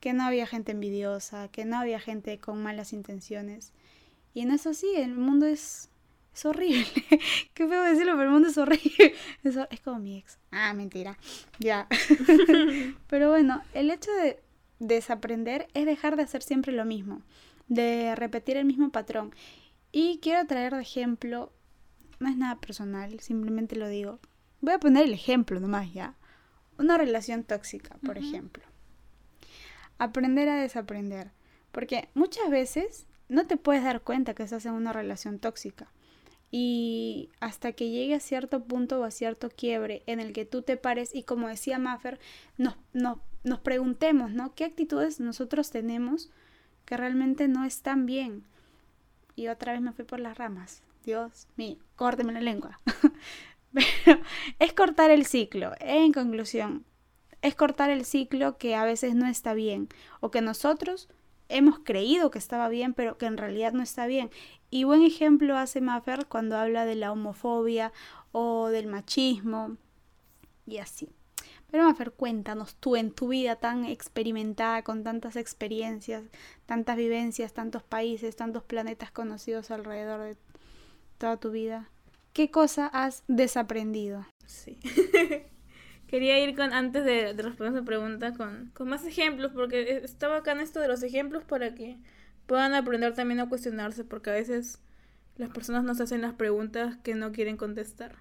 que 0.00 0.12
no 0.12 0.24
había 0.24 0.46
gente 0.46 0.72
envidiosa, 0.72 1.48
que 1.48 1.64
no 1.64 1.78
había 1.78 1.98
gente 1.98 2.38
con 2.38 2.62
malas 2.62 2.92
intenciones. 2.92 3.72
Y 4.34 4.44
no 4.44 4.54
es 4.54 4.66
así, 4.66 4.86
el 4.96 5.14
mundo 5.14 5.46
es, 5.46 5.88
es 6.34 6.44
horrible. 6.44 6.86
Qué 7.54 7.66
feo 7.66 7.82
decirlo, 7.82 8.12
pero 8.12 8.24
el 8.24 8.30
mundo 8.30 8.48
es 8.48 8.58
horrible. 8.58 9.14
Es, 9.42 9.56
es 9.70 9.80
como 9.80 9.98
mi 9.98 10.18
ex. 10.18 10.38
Ah, 10.52 10.74
mentira. 10.74 11.18
Ya. 11.58 11.88
pero 13.08 13.30
bueno, 13.30 13.62
el 13.74 13.90
hecho 13.90 14.12
de 14.12 14.38
desaprender 14.78 15.68
es 15.74 15.86
dejar 15.86 16.16
de 16.16 16.22
hacer 16.22 16.42
siempre 16.42 16.72
lo 16.72 16.84
mismo, 16.84 17.22
de 17.68 18.14
repetir 18.14 18.56
el 18.56 18.64
mismo 18.64 18.90
patrón. 18.90 19.34
Y 19.92 20.18
quiero 20.20 20.46
traer 20.46 20.74
de 20.74 20.82
ejemplo, 20.82 21.52
no 22.18 22.28
es 22.28 22.36
nada 22.36 22.60
personal, 22.60 23.20
simplemente 23.20 23.76
lo 23.76 23.88
digo. 23.88 24.20
Voy 24.60 24.74
a 24.74 24.80
poner 24.80 25.04
el 25.04 25.14
ejemplo 25.14 25.60
nomás 25.60 25.92
ya. 25.92 26.14
Una 26.78 26.98
relación 26.98 27.44
tóxica, 27.44 27.96
por 28.04 28.18
ejemplo 28.18 28.64
aprender 29.98 30.48
a 30.48 30.60
desaprender. 30.60 31.30
Porque 31.72 32.08
muchas 32.14 32.50
veces 32.50 33.06
no 33.28 33.46
te 33.46 33.56
puedes 33.56 33.84
dar 33.84 34.02
cuenta 34.02 34.34
que 34.34 34.42
estás 34.42 34.66
en 34.66 34.72
una 34.72 34.92
relación 34.92 35.38
tóxica. 35.38 35.92
Y 36.50 37.30
hasta 37.40 37.72
que 37.72 37.90
llegue 37.90 38.14
a 38.14 38.20
cierto 38.20 38.64
punto 38.64 39.00
o 39.00 39.04
a 39.04 39.10
cierto 39.10 39.50
quiebre 39.50 40.02
en 40.06 40.20
el 40.20 40.32
que 40.32 40.44
tú 40.44 40.62
te 40.62 40.76
pares 40.76 41.14
y 41.14 41.24
como 41.24 41.48
decía 41.48 41.78
Maffer, 41.78 42.20
nos, 42.56 42.76
nos 42.92 43.18
preguntemos, 43.60 44.32
¿no? 44.32 44.54
¿Qué 44.54 44.64
actitudes 44.64 45.20
nosotros 45.20 45.70
tenemos 45.70 46.30
que 46.84 46.96
realmente 46.96 47.48
no 47.48 47.64
están 47.64 48.04
bien? 48.04 48.44
Y 49.36 49.48
otra 49.48 49.72
vez 49.72 49.80
me 49.80 49.92
fui 49.92 50.04
por 50.04 50.20
las 50.20 50.36
ramas. 50.36 50.82
Dios 51.04 51.46
mío, 51.56 51.76
córteme 51.94 52.32
la 52.32 52.40
lengua. 52.40 52.80
Pero 53.72 54.20
es 54.58 54.72
cortar 54.72 55.10
el 55.10 55.26
ciclo. 55.26 55.72
En 55.78 56.12
conclusión, 56.12 56.84
es 57.42 57.54
cortar 57.54 57.90
el 57.90 58.04
ciclo 58.04 58.58
que 58.58 58.74
a 58.74 58.84
veces 58.84 59.14
no 59.14 59.26
está 59.28 59.54
bien 59.54 59.88
o 60.20 60.30
que 60.30 60.40
nosotros 60.40 61.08
hemos 61.48 61.78
creído 61.78 62.30
que 62.30 62.38
estaba 62.38 62.68
bien, 62.68 62.94
pero 62.94 63.18
que 63.18 63.26
en 63.26 63.36
realidad 63.36 63.72
no 63.72 63.82
está 63.82 64.06
bien. 64.06 64.30
Y 64.70 64.84
buen 64.84 65.02
ejemplo 65.02 65.56
hace 65.56 65.80
Maffer 65.80 66.26
cuando 66.26 66.56
habla 66.56 66.84
de 66.84 66.96
la 66.96 67.12
homofobia 67.12 67.92
o 68.32 68.68
del 68.68 68.88
machismo 68.88 69.76
y 70.66 70.78
así. 70.78 71.08
Pero 71.70 71.84
Mafer, 71.84 72.12
cuéntanos 72.12 72.76
tú 72.76 72.96
en 72.96 73.10
tu 73.10 73.28
vida 73.28 73.56
tan 73.56 73.84
experimentada, 73.84 74.82
con 74.82 75.02
tantas 75.02 75.36
experiencias, 75.36 76.22
tantas 76.64 76.96
vivencias, 76.96 77.52
tantos 77.52 77.82
países, 77.82 78.36
tantos 78.36 78.62
planetas 78.62 79.10
conocidos 79.10 79.70
alrededor 79.70 80.20
de 80.20 80.36
toda 81.18 81.38
tu 81.38 81.50
vida, 81.50 81.88
¿qué 82.32 82.50
cosa 82.50 82.86
has 82.86 83.24
desaprendido? 83.28 84.26
Sí. 84.46 84.78
Quería 86.06 86.38
ir 86.38 86.54
con, 86.54 86.72
antes 86.72 87.04
de, 87.04 87.32
responder 87.32 87.74
esa 87.74 87.84
pregunta, 87.84 88.32
con, 88.34 88.70
con 88.74 88.88
más 88.88 89.04
ejemplos, 89.04 89.52
porque 89.52 90.02
estaba 90.04 90.36
acá 90.36 90.52
en 90.52 90.60
esto 90.60 90.78
de 90.78 90.88
los 90.88 91.02
ejemplos 91.02 91.42
para 91.44 91.74
que 91.74 91.98
puedan 92.46 92.74
aprender 92.74 93.14
también 93.14 93.40
a 93.40 93.48
cuestionarse, 93.48 94.04
porque 94.04 94.30
a 94.30 94.34
veces 94.34 94.80
las 95.36 95.50
personas 95.50 95.82
nos 95.82 96.00
hacen 96.00 96.20
las 96.20 96.34
preguntas 96.34 96.96
que 96.98 97.14
no 97.14 97.32
quieren 97.32 97.56
contestar. 97.56 98.16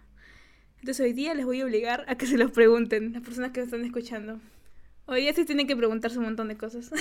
Entonces 0.85 1.03
hoy 1.03 1.13
día 1.13 1.33
les 1.33 1.47
voy 1.47 1.61
a 1.61 1.65
obligar 1.65 2.05
a 2.07 2.15
que 2.15 2.27
se 2.27 2.37
los 2.37 2.51
pregunten, 2.51 3.13
las 3.13 3.23
personas 3.23 3.49
que 3.49 3.59
están 3.59 3.83
escuchando. 3.83 4.39
Hoy 5.07 5.21
día 5.21 5.33
sí 5.33 5.43
tienen 5.43 5.65
que 5.65 5.75
preguntarse 5.75 6.19
un 6.19 6.25
montón 6.25 6.47
de 6.47 6.57
cosas. 6.57 6.91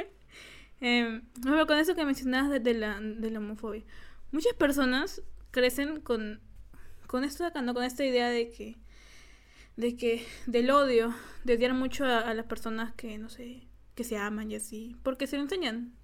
eh, 0.82 1.22
con 1.66 1.78
eso 1.78 1.94
que 1.94 2.04
mencionabas 2.04 2.62
de, 2.62 2.74
la, 2.74 3.00
de 3.00 3.30
la 3.30 3.38
homofobia. 3.38 3.82
Muchas 4.30 4.52
personas 4.52 5.22
crecen 5.52 6.02
con, 6.02 6.38
con 7.06 7.24
esto 7.24 7.44
de 7.44 7.48
acá, 7.48 7.62
¿no? 7.62 7.72
Con 7.72 7.84
esta 7.84 8.04
idea 8.04 8.28
de 8.28 8.50
que 8.50 8.76
de 9.78 9.96
que 9.96 10.22
del 10.44 10.70
odio, 10.70 11.14
de 11.44 11.54
odiar 11.54 11.72
mucho 11.72 12.04
a, 12.04 12.34
las 12.34 12.44
personas 12.44 12.92
que, 12.92 13.16
no 13.16 13.30
sé, 13.30 13.62
que 13.94 14.04
se 14.04 14.18
aman 14.18 14.50
y 14.50 14.56
así, 14.56 14.96
porque 15.02 15.26
se 15.26 15.38
lo 15.38 15.44
enseñan 15.44 15.94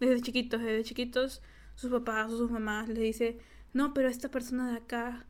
desde 0.00 0.22
chiquitos, 0.22 0.62
desde 0.62 0.82
chiquitos 0.84 1.42
sus 1.74 1.90
papás 1.90 2.30
o 2.32 2.38
sus 2.38 2.50
mamás 2.50 2.88
les 2.88 3.00
dice, 3.00 3.38
no, 3.74 3.92
pero 3.92 4.08
esta 4.08 4.30
persona 4.30 4.70
de 4.70 4.78
acá 4.78 5.26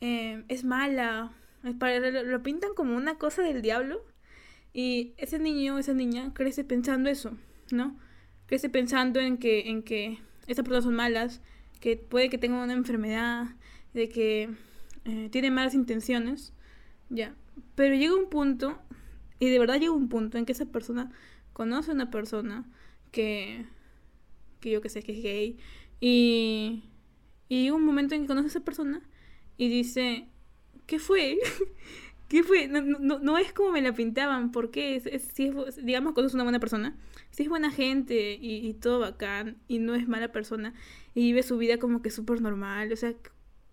eh, 0.00 0.44
es 0.48 0.64
mala, 0.64 1.32
lo, 1.62 2.42
pintan 2.42 2.74
como 2.74 2.96
una 2.96 3.16
cosa 3.16 3.42
del 3.42 3.62
diablo 3.62 4.04
y 4.72 5.14
ese 5.16 5.38
niño, 5.38 5.78
esa 5.78 5.92
niña 5.92 6.32
crece 6.34 6.64
pensando 6.64 7.10
eso, 7.10 7.32
¿no? 7.72 7.98
Crece 8.46 8.68
pensando 8.68 9.20
en 9.20 9.38
que, 9.38 9.68
en 9.68 9.82
que 9.82 10.18
estas 10.46 10.64
personas 10.64 10.84
son 10.84 10.94
malas, 10.94 11.40
que 11.80 11.96
puede 11.96 12.30
que 12.30 12.38
tengan 12.38 12.60
una 12.60 12.72
enfermedad, 12.72 13.48
de 13.94 14.08
que 14.08 14.50
eh, 15.04 15.28
tienen 15.30 15.54
malas 15.54 15.74
intenciones 15.74 16.52
ya. 17.08 17.34
Pero 17.74 17.94
llega 17.94 18.14
un 18.14 18.28
punto, 18.30 18.78
y 19.40 19.48
de 19.48 19.58
verdad 19.58 19.80
llega 19.80 19.92
un 19.92 20.08
punto 20.08 20.38
en 20.38 20.46
que 20.46 20.52
esa 20.52 20.66
persona 20.66 21.10
conoce 21.52 21.90
a 21.90 21.94
una 21.94 22.10
persona 22.10 22.64
que, 23.10 23.66
que 24.60 24.70
yo 24.70 24.80
que 24.80 24.88
sé 24.88 25.02
que 25.02 25.12
es 25.12 25.22
gay, 25.22 25.58
y, 26.00 26.84
y 27.48 27.62
llega 27.64 27.74
un 27.74 27.84
momento 27.84 28.14
en 28.14 28.22
que 28.22 28.28
conoce 28.28 28.46
a 28.46 28.50
esa 28.50 28.64
persona 28.64 29.02
y 29.58 29.68
dice, 29.68 30.28
¿qué 30.86 30.98
fue? 30.98 31.38
¿Qué 32.28 32.42
fue? 32.42 32.68
No, 32.68 32.80
no, 32.80 33.18
no, 33.18 33.38
es 33.38 33.52
como 33.52 33.72
me 33.72 33.82
la 33.82 33.92
pintaban, 33.92 34.52
porque 34.52 34.96
es, 34.96 35.06
es, 35.06 35.28
si 35.32 35.46
es, 35.46 35.84
digamos, 35.84 36.14
cuando 36.14 36.28
es 36.28 36.34
una 36.34 36.44
buena 36.44 36.60
persona, 36.60 36.96
si 37.30 37.42
es 37.42 37.48
buena 37.48 37.70
gente 37.70 38.38
y, 38.40 38.72
todo 38.74 39.00
bacán 39.00 39.56
y 39.66 39.78
no 39.78 39.94
es 39.94 40.08
mala 40.08 40.30
persona 40.30 40.74
y 41.14 41.22
vive 41.22 41.42
su 41.42 41.58
vida 41.58 41.78
como 41.78 42.02
que 42.02 42.10
súper 42.10 42.40
normal, 42.40 42.92
o 42.92 42.96
sea, 42.96 43.14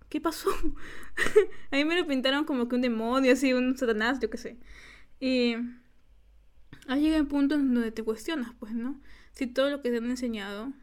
¿qué 0.10 0.22
pasó? 0.22 0.50
a 1.72 1.75
mí 1.75 1.86
me 1.86 2.00
lo 2.00 2.08
pintaron 2.08 2.46
como 2.46 2.68
que 2.68 2.75
un 2.75 2.82
demonio, 2.82 3.34
así, 3.34 3.54
un 3.54 3.77
satanás, 3.77 4.20
yo 4.20 4.30
qué 4.30 4.38
sé. 4.38 4.58
Y 5.20 5.56
ahí 6.88 7.01
llega 7.01 7.18
el 7.18 7.27
punto 7.27 7.58
donde 7.58 7.92
te 7.92 8.04
cuestionas, 8.04 8.54
pues, 8.60 8.74
¿no? 8.74 9.00
Si 9.34 9.48
todo 9.48 9.70
lo 9.70 9.82
que 9.82 9.92
te 9.92 9.98
han 9.98 10.10
enseñado 10.10 10.74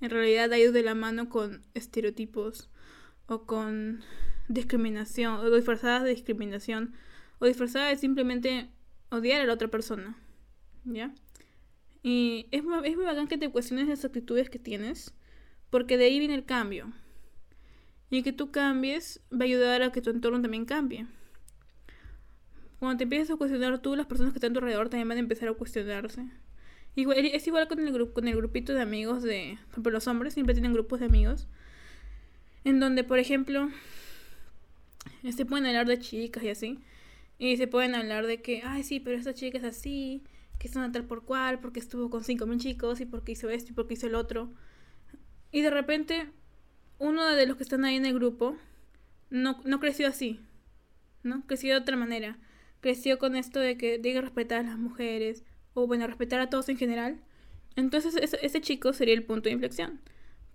en 0.00 0.10
realidad 0.10 0.52
ha 0.52 0.58
ido 0.58 0.72
de 0.72 0.82
la 0.82 0.94
mano 0.94 1.28
con 1.28 1.62
estereotipos 1.74 2.68
o 3.26 3.44
con 3.44 4.02
discriminación, 4.48 5.40
o 5.40 5.50
disfrazadas 5.50 6.04
de 6.04 6.10
discriminación, 6.10 6.94
o 7.38 7.46
disfrazadas 7.46 7.90
de 7.90 7.96
simplemente 7.96 8.70
odiar 9.10 9.40
a 9.40 9.46
la 9.46 9.52
otra 9.52 9.68
persona, 9.68 10.16
¿ya? 10.84 11.14
Y 12.02 12.46
es, 12.52 12.62
es 12.84 12.96
muy 12.96 13.04
bacán 13.04 13.26
que 13.26 13.38
te 13.38 13.50
cuestiones 13.50 13.88
las 13.88 14.04
actitudes 14.04 14.48
que 14.48 14.58
tienes, 14.58 15.14
porque 15.70 15.98
de 15.98 16.04
ahí 16.04 16.18
viene 16.18 16.34
el 16.34 16.44
cambio. 16.44 16.92
Y 18.10 18.22
que 18.22 18.32
tú 18.32 18.52
cambies 18.52 19.20
va 19.32 19.40
a 19.40 19.44
ayudar 19.44 19.82
a 19.82 19.90
que 19.90 20.00
tu 20.00 20.10
entorno 20.10 20.40
también 20.40 20.64
cambie. 20.64 21.06
Cuando 22.78 22.98
te 22.98 23.04
empiezas 23.04 23.30
a 23.30 23.36
cuestionar 23.36 23.80
tú, 23.80 23.96
las 23.96 24.06
personas 24.06 24.32
que 24.32 24.38
están 24.38 24.52
a 24.52 24.54
tu 24.54 24.58
alrededor 24.60 24.88
también 24.88 25.08
van 25.08 25.16
a 25.16 25.20
empezar 25.20 25.48
a 25.48 25.54
cuestionarse. 25.54 26.28
Igual, 26.94 27.18
es 27.18 27.46
igual 27.46 27.68
con 27.68 27.80
el, 27.80 28.12
con 28.12 28.28
el 28.28 28.36
grupito 28.36 28.72
de 28.72 28.82
amigos 28.82 29.22
de... 29.22 29.58
Por 29.82 29.92
los 29.92 30.06
hombres 30.06 30.34
siempre 30.34 30.54
tienen 30.54 30.72
grupos 30.72 31.00
de 31.00 31.06
amigos. 31.06 31.48
En 32.66 32.80
donde, 32.80 33.04
por 33.04 33.20
ejemplo, 33.20 33.70
se 35.22 35.46
pueden 35.46 35.66
hablar 35.66 35.86
de 35.86 36.00
chicas 36.00 36.42
y 36.42 36.48
así. 36.48 36.80
Y 37.38 37.56
se 37.58 37.68
pueden 37.68 37.94
hablar 37.94 38.26
de 38.26 38.42
que, 38.42 38.62
ay, 38.64 38.82
sí, 38.82 38.98
pero 38.98 39.16
esta 39.16 39.34
chica 39.34 39.58
es 39.58 39.62
así, 39.62 40.24
que 40.58 40.66
es 40.66 40.74
una 40.74 40.90
tal 40.90 41.04
por 41.04 41.24
cual, 41.24 41.60
porque 41.60 41.78
estuvo 41.78 42.10
con 42.10 42.24
cinco 42.24 42.44
mil 42.44 42.58
chicos 42.58 43.00
y 43.00 43.06
porque 43.06 43.30
hizo 43.32 43.50
esto 43.50 43.70
y 43.70 43.74
porque 43.74 43.94
hizo 43.94 44.08
el 44.08 44.16
otro. 44.16 44.50
Y 45.52 45.60
de 45.60 45.70
repente 45.70 46.28
uno 46.98 47.24
de 47.24 47.46
los 47.46 47.56
que 47.56 47.62
están 47.62 47.84
ahí 47.84 47.94
en 47.94 48.04
el 48.04 48.14
grupo 48.14 48.56
no, 49.30 49.60
no 49.64 49.78
creció 49.78 50.08
así, 50.08 50.40
¿no? 51.22 51.46
Creció 51.46 51.74
de 51.74 51.80
otra 51.80 51.96
manera. 51.96 52.36
Creció 52.80 53.18
con 53.18 53.36
esto 53.36 53.60
de 53.60 53.78
que 53.78 53.98
diga 53.98 54.20
respetar 54.22 54.60
a 54.60 54.68
las 54.70 54.78
mujeres, 54.78 55.44
o 55.74 55.86
bueno, 55.86 56.08
respetar 56.08 56.40
a 56.40 56.50
todos 56.50 56.68
en 56.68 56.78
general. 56.78 57.20
Entonces 57.76 58.16
ese, 58.16 58.60
chico 58.60 58.92
sería 58.92 59.14
el 59.14 59.22
punto 59.22 59.48
de 59.48 59.52
inflexión, 59.52 60.00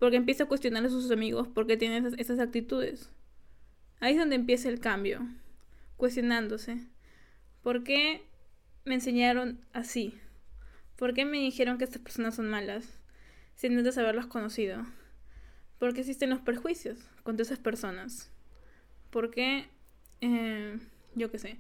porque 0.01 0.17
empieza 0.17 0.45
a 0.45 0.47
cuestionar 0.47 0.83
a 0.83 0.89
sus 0.89 1.11
amigos 1.11 1.47
porque 1.47 1.77
tiene 1.77 1.99
esas, 1.99 2.15
esas 2.17 2.39
actitudes. 2.39 3.11
Ahí 3.99 4.13
es 4.13 4.19
donde 4.19 4.35
empieza 4.35 4.67
el 4.67 4.79
cambio, 4.79 5.27
cuestionándose. 5.95 6.79
¿Por 7.61 7.83
qué 7.83 8.23
me 8.83 8.95
enseñaron 8.95 9.63
así? 9.73 10.15
¿Por 10.95 11.13
qué 11.13 11.23
me 11.23 11.37
dijeron 11.37 11.77
que 11.77 11.83
estas 11.83 12.01
personas 12.01 12.33
son 12.33 12.49
malas? 12.49 12.99
Sin 13.53 13.77
antes 13.77 13.95
haberlas 13.99 14.25
conocido. 14.25 14.87
¿Por 15.77 15.93
qué 15.93 15.99
existen 15.99 16.31
los 16.31 16.39
perjuicios 16.39 16.97
contra 17.21 17.43
esas 17.43 17.59
personas? 17.59 18.31
¿Por 19.11 19.29
qué, 19.29 19.67
eh, 20.21 20.79
yo 21.13 21.29
qué 21.29 21.37
sé, 21.37 21.57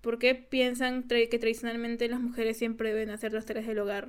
por 0.00 0.18
qué 0.18 0.34
piensan 0.34 1.02
que 1.02 1.28
tradicionalmente 1.38 2.08
las 2.08 2.20
mujeres 2.20 2.56
siempre 2.56 2.94
deben 2.94 3.10
hacer 3.10 3.34
las 3.34 3.44
tareas 3.44 3.66
del 3.66 3.80
hogar 3.80 4.08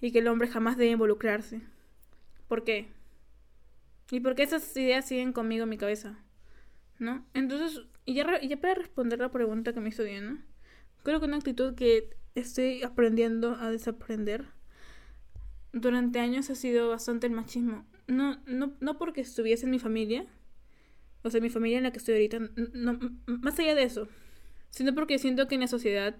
y 0.00 0.10
que 0.10 0.18
el 0.18 0.26
hombre 0.26 0.48
jamás 0.48 0.76
debe 0.76 0.90
involucrarse? 0.90 1.60
¿Por 2.48 2.64
qué? 2.64 2.88
¿Y 4.10 4.20
por 4.20 4.34
qué 4.34 4.42
esas 4.42 4.76
ideas 4.76 5.06
siguen 5.06 5.32
conmigo 5.32 5.64
en 5.64 5.68
mi 5.68 5.78
cabeza? 5.78 6.18
¿No? 6.98 7.24
Entonces, 7.34 7.82
y 8.04 8.14
ya, 8.14 8.40
ya 8.40 8.60
para 8.60 8.74
responder 8.74 9.18
la 9.20 9.30
pregunta 9.30 9.72
que 9.72 9.80
me 9.80 9.90
hizo 9.90 10.04
bien, 10.04 10.44
Creo 11.04 11.20
que 11.20 11.26
una 11.26 11.36
actitud 11.36 11.74
que 11.74 12.16
estoy 12.34 12.82
aprendiendo 12.82 13.54
a 13.54 13.70
desaprender 13.70 14.46
durante 15.72 16.18
años 16.18 16.50
ha 16.50 16.54
sido 16.54 16.88
bastante 16.88 17.28
el 17.28 17.32
machismo 17.32 17.86
no, 18.08 18.40
no, 18.46 18.72
no 18.80 18.98
porque 18.98 19.20
estuviese 19.20 19.66
en 19.66 19.70
mi 19.70 19.78
familia, 19.78 20.26
o 21.22 21.30
sea, 21.30 21.40
mi 21.40 21.50
familia 21.50 21.78
en 21.78 21.84
la 21.84 21.92
que 21.92 21.98
estoy 21.98 22.14
ahorita, 22.14 22.40
no, 22.72 22.98
más 23.26 23.58
allá 23.58 23.74
de 23.74 23.84
eso, 23.84 24.08
sino 24.70 24.94
porque 24.94 25.18
siento 25.18 25.46
que 25.46 25.54
en 25.54 25.60
la 25.60 25.68
sociedad 25.68 26.16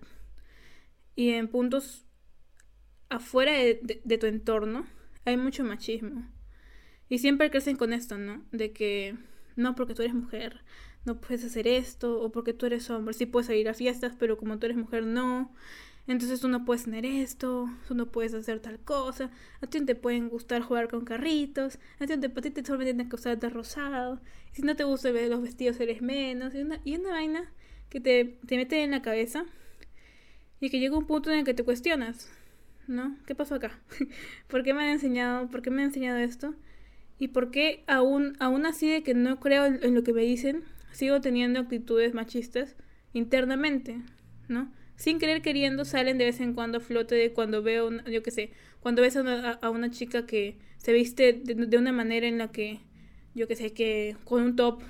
y 1.17 1.31
en 1.31 1.49
puntos 1.49 2.05
afuera 3.09 3.53
de, 3.53 4.19
tu 4.19 4.27
entorno 4.27 4.87
hay 5.29 5.37
mucho 5.37 5.65
machismo. 5.65 6.27
Y 7.09 7.19
siempre 7.19 7.51
crecen 7.51 7.77
con 7.77 7.93
esto, 7.93 8.19
¿no? 8.19 8.45
De 8.53 8.73
que 8.73 9.17
no, 9.57 9.75
porque 9.75 9.95
tú 9.95 10.03
eres 10.03 10.15
mujer, 10.15 10.63
no 11.05 11.21
puedes 11.21 11.45
hacer 11.45 11.67
esto, 11.67 12.21
o 12.21 12.31
porque 12.31 12.53
tú 12.53 12.67
eres 12.67 12.91
hombre, 12.91 13.15
sí 13.15 13.27
puedes 13.27 13.51
ir 13.51 13.69
a 13.69 13.75
fiestas, 13.75 14.15
pero 14.19 14.37
como 14.37 14.59
tú 14.59 14.67
eres 14.67 14.79
mujer, 14.79 15.05
no. 15.05 15.53
Entonces 16.07 16.41
tú 16.41 16.49
no 16.49 16.65
puedes 16.65 16.85
tener 16.85 17.05
esto, 17.05 17.69
tú 17.87 17.95
no 17.95 18.07
puedes 18.11 18.33
hacer 18.35 18.61
tal 18.61 18.79
cosa, 18.81 19.31
a 19.61 19.67
ti 19.67 19.85
te 19.85 19.95
pueden 19.95 20.29
gustar 20.31 20.63
jugar 20.63 20.89
con 20.89 21.05
carritos, 21.05 21.79
a 21.99 22.07
ti, 22.07 22.17
te, 22.19 22.27
a 22.27 22.43
ti 22.43 22.51
te 22.51 22.65
solamente 22.65 22.95
tienes 22.95 23.11
que 23.11 23.17
usar 23.17 23.39
de 23.39 23.51
rosado, 23.51 24.21
si 24.53 24.63
no 24.63 24.75
te 24.75 24.85
gusta 24.85 25.11
ver 25.11 25.29
los 25.29 25.43
vestidos 25.43 25.79
eres 25.81 26.01
menos, 26.01 26.55
y 26.55 26.63
una, 26.63 26.81
y 26.85 26.97
una 26.97 27.11
vaina 27.11 27.53
que 27.91 28.01
te, 28.01 28.39
te 28.47 28.57
mete 28.57 28.83
en 28.83 28.93
la 28.93 29.03
cabeza 29.03 29.45
y 30.61 30.71
que 30.71 30.81
llega 30.81 30.97
un 30.97 31.07
punto 31.07 31.31
en 31.31 31.41
el 31.41 31.45
que 31.45 31.55
te 31.55 31.65
cuestionas, 31.65 32.31
¿no? 32.88 33.16
¿Qué 33.26 33.35
pasó 33.35 33.54
acá? 33.54 33.78
¿Por 34.49 34.64
qué 34.64 34.75
me 34.75 34.83
han 34.83 34.90
enseñado, 34.90 35.49
por 35.49 35.62
qué 35.62 35.71
me 35.71 35.83
han 35.83 35.88
enseñado 35.88 36.18
esto? 36.18 36.54
¿Y 37.18 37.28
por 37.28 37.50
qué 37.50 37.85
aún, 37.87 38.35
aún 38.40 38.66
así 38.66 38.90
de 38.90 39.02
que 39.02 39.14
no 39.14 39.38
creo 39.38 39.66
en 39.66 39.95
lo 39.95 40.02
que 40.02 40.12
me 40.12 40.23
dicen, 40.23 40.64
sigo 40.92 41.21
teniendo 41.21 41.61
actitudes 41.61 42.14
machistas 42.14 42.76
internamente, 43.12 44.02
¿no? 44.49 44.73
sin 44.99 45.21
querer 45.21 45.42
queriendo 45.42 45.85
salen 45.85 46.18
de 46.18 46.25
vez 46.25 46.40
en 46.40 46.54
cuando 46.54 46.78
a 46.78 46.80
flote 46.80 47.14
de 47.14 47.33
cuando 47.33 47.62
veo, 47.62 47.90
yo 48.11 48.23
qué 48.23 48.33
sé, 48.33 48.50
cuando 48.80 49.00
ves 49.00 49.16
a 49.16 49.71
una, 49.71 49.90
chica 49.90 50.26
que 50.26 50.59
se 50.76 50.92
viste 50.92 51.33
de, 51.33 51.78
una 51.78 51.92
manera 51.92 52.26
en 52.26 52.37
la 52.37 52.50
que, 52.50 52.80
yo 53.33 53.47
qué 53.47 53.54
sé, 53.54 53.73
que 53.73 54.16
con 54.25 54.42
un 54.42 54.57
top 54.57 54.83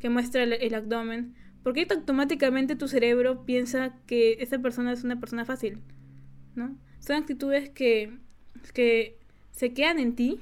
que 0.00 0.10
muestra 0.10 0.42
el, 0.42 0.74
abdomen, 0.74 1.36
porque 1.62 1.86
automáticamente 1.88 2.74
tu 2.74 2.88
cerebro 2.88 3.44
piensa 3.46 3.96
que 4.06 4.36
esa 4.40 4.58
persona 4.58 4.92
es 4.92 5.04
una 5.04 5.20
persona 5.20 5.44
fácil, 5.44 5.78
¿no? 6.56 6.76
Son 7.00 7.16
actitudes 7.16 7.70
que, 7.70 8.18
que 8.74 9.16
se 9.52 9.72
quedan 9.72 9.98
en 9.98 10.14
ti 10.14 10.40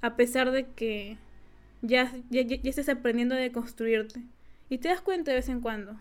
a 0.00 0.16
pesar 0.16 0.50
de 0.50 0.66
que 0.66 1.16
ya, 1.80 2.12
ya, 2.30 2.42
ya 2.42 2.58
estés 2.62 2.88
aprendiendo 2.88 3.34
a 3.34 3.38
deconstruirte. 3.38 4.22
Y 4.68 4.78
te 4.78 4.88
das 4.88 5.00
cuenta 5.00 5.30
de 5.30 5.36
vez 5.36 5.48
en 5.48 5.60
cuando. 5.60 5.98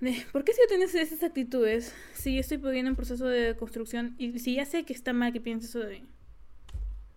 de 0.00 0.24
por 0.32 0.44
qué 0.44 0.52
si 0.52 0.60
yo 0.60 0.68
tengo 0.68 0.84
esas 0.84 1.22
actitudes, 1.22 1.94
si 2.14 2.38
estoy 2.38 2.58
pudiendo 2.58 2.90
un 2.90 2.96
proceso 2.96 3.26
de 3.26 3.56
construcción 3.56 4.14
y 4.18 4.38
si 4.38 4.54
ya 4.54 4.64
sé 4.64 4.84
que 4.84 4.92
está 4.92 5.12
mal 5.12 5.32
que 5.32 5.40
pienses 5.40 5.70
eso 5.70 5.80
de 5.80 6.02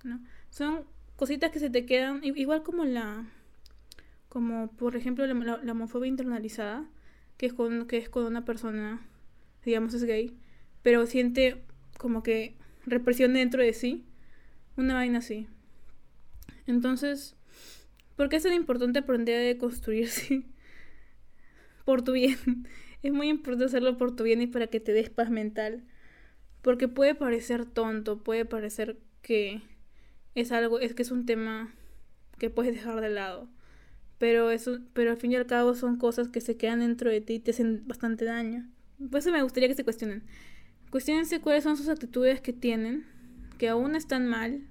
¿no? 0.04 0.20
Son 0.50 0.86
cositas 1.16 1.52
que 1.52 1.60
se 1.60 1.70
te 1.70 1.86
quedan, 1.86 2.22
igual 2.24 2.64
como 2.64 2.86
la, 2.86 3.26
como 4.30 4.68
por 4.72 4.96
ejemplo 4.96 5.26
la, 5.26 5.72
homofobia 5.72 6.08
internalizada, 6.08 6.86
que 7.38 7.48
es, 7.48 7.54
con, 7.54 7.88
que 7.88 7.98
es 7.98 8.10
con 8.10 8.26
una 8.26 8.46
persona, 8.46 9.02
digamos 9.64 9.94
es 9.94 10.04
gay, 10.04 10.38
pero 10.86 11.08
siente 11.08 11.64
como 11.98 12.22
que 12.22 12.54
represión 12.86 13.34
dentro 13.34 13.64
de 13.64 13.74
sí, 13.74 14.06
una 14.78 14.94
vaina 14.94 15.18
así. 15.18 15.48
Entonces, 16.68 17.36
¿por 18.16 18.30
qué 18.30 18.36
es 18.36 18.44
tan 18.44 18.54
importante 18.54 19.00
aprender 19.00 19.56
a 19.56 19.58
construirse 19.58 20.44
por 21.86 22.04
tu 22.04 22.12
bien? 22.12 22.38
Es 23.02 23.12
muy 23.12 23.30
importante 23.30 23.66
hacerlo 23.66 23.98
por 23.98 24.16
tu 24.16 24.24
bien 24.24 24.44
y 24.44 24.48
para 24.48 24.68
que 24.68 24.80
te 24.80 24.94
des 24.94 25.10
paz 25.10 25.32
mental. 25.32 25.84
Porque 26.62 26.88
puede 26.88 27.16
parecer 27.16 27.66
tonto, 27.66 28.24
puede 28.24 28.46
parecer 28.46 28.98
que 29.24 29.64
es 30.36 30.52
algo, 30.52 30.80
es 30.80 30.94
que 30.94 31.02
es 31.02 31.10
un 31.10 31.26
tema 31.26 31.74
que 32.38 32.52
puedes 32.52 32.76
dejar 32.76 33.02
de 33.02 33.10
lado. 33.10 33.50
Pero 34.20 34.52
eso, 34.52 34.80
pero 34.94 35.10
al 35.10 35.18
fin 35.18 35.32
y 35.32 35.36
al 35.36 35.48
cabo 35.48 35.74
son 35.74 35.98
cosas 35.98 36.28
que 36.28 36.42
se 36.42 36.58
quedan 36.58 36.82
dentro 36.82 37.10
de 37.10 37.22
ti 37.22 37.34
y 37.34 37.40
te 37.40 37.52
hacen 37.52 37.88
bastante 37.88 38.26
daño. 38.26 38.70
Por 39.10 39.20
eso 39.20 39.32
me 39.32 39.42
gustaría 39.42 39.68
que 39.68 39.76
se 39.76 39.84
cuestionen. 39.84 40.24
Cuestionense 40.90 41.42
cuáles 41.42 41.64
son 41.64 41.78
sus 41.78 41.90
actitudes 41.90 42.42
que 42.42 42.54
tienen, 42.54 43.06
que 43.58 43.70
aún 43.70 43.96
están 43.96 44.28
mal 44.28 44.68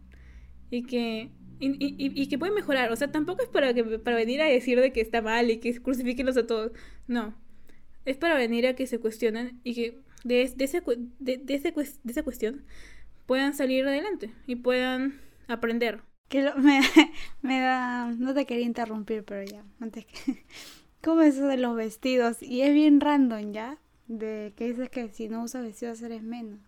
y 0.70 0.84
que 0.84 1.30
y, 1.60 1.76
y, 1.78 2.28
que 2.28 2.38
pueden 2.38 2.54
mejorar. 2.54 2.92
O 2.92 2.96
sea, 2.96 3.10
tampoco 3.10 3.42
es 3.42 3.48
para 3.48 3.72
que 3.72 3.84
para 3.84 4.16
venir 4.16 4.42
a 4.42 4.46
decir 4.46 4.80
de 4.80 4.92
que 4.92 5.00
está 5.00 5.22
mal 5.22 5.50
y 5.50 5.58
que 5.58 5.80
crucifiquenlos 5.80 6.36
a 6.36 6.46
todos. 6.46 6.72
No. 7.06 7.34
Es 8.04 8.16
para 8.16 8.36
venir 8.36 8.66
a 8.66 8.74
que 8.74 8.86
se 8.86 8.98
cuestionen 8.98 9.60
y 9.64 9.74
que 9.74 10.00
de, 10.24 10.52
de, 10.56 10.64
ese, 10.64 10.82
de, 11.20 11.38
de, 11.38 11.54
ese, 11.54 11.72
de 11.72 12.12
esa 12.12 12.22
cuestión 12.22 12.64
puedan 13.26 13.54
salir 13.54 13.86
adelante 13.86 14.30
y 14.46 14.56
puedan 14.56 15.20
aprender. 15.48 16.02
Que 16.28 16.50
me, 17.42 17.60
da... 17.60 18.12
No 18.18 18.34
te 18.34 18.46
quería 18.46 18.64
interrumpir, 18.64 19.24
pero 19.24 19.42
ya, 19.44 19.64
antes 19.80 20.06
que... 20.06 20.44
¿Cómo 21.02 21.20
es 21.20 21.34
eso 21.34 21.46
de 21.46 21.58
los 21.58 21.76
vestidos? 21.76 22.42
Y 22.42 22.62
es 22.62 22.72
bien 22.72 22.98
random, 23.00 23.52
¿ya? 23.52 23.78
De 24.06 24.52
que 24.56 24.68
dices 24.68 24.90
que 24.90 25.08
si 25.08 25.28
no 25.28 25.42
usas 25.42 25.62
vestidos 25.62 26.02
eres 26.02 26.22
menos. 26.22 26.60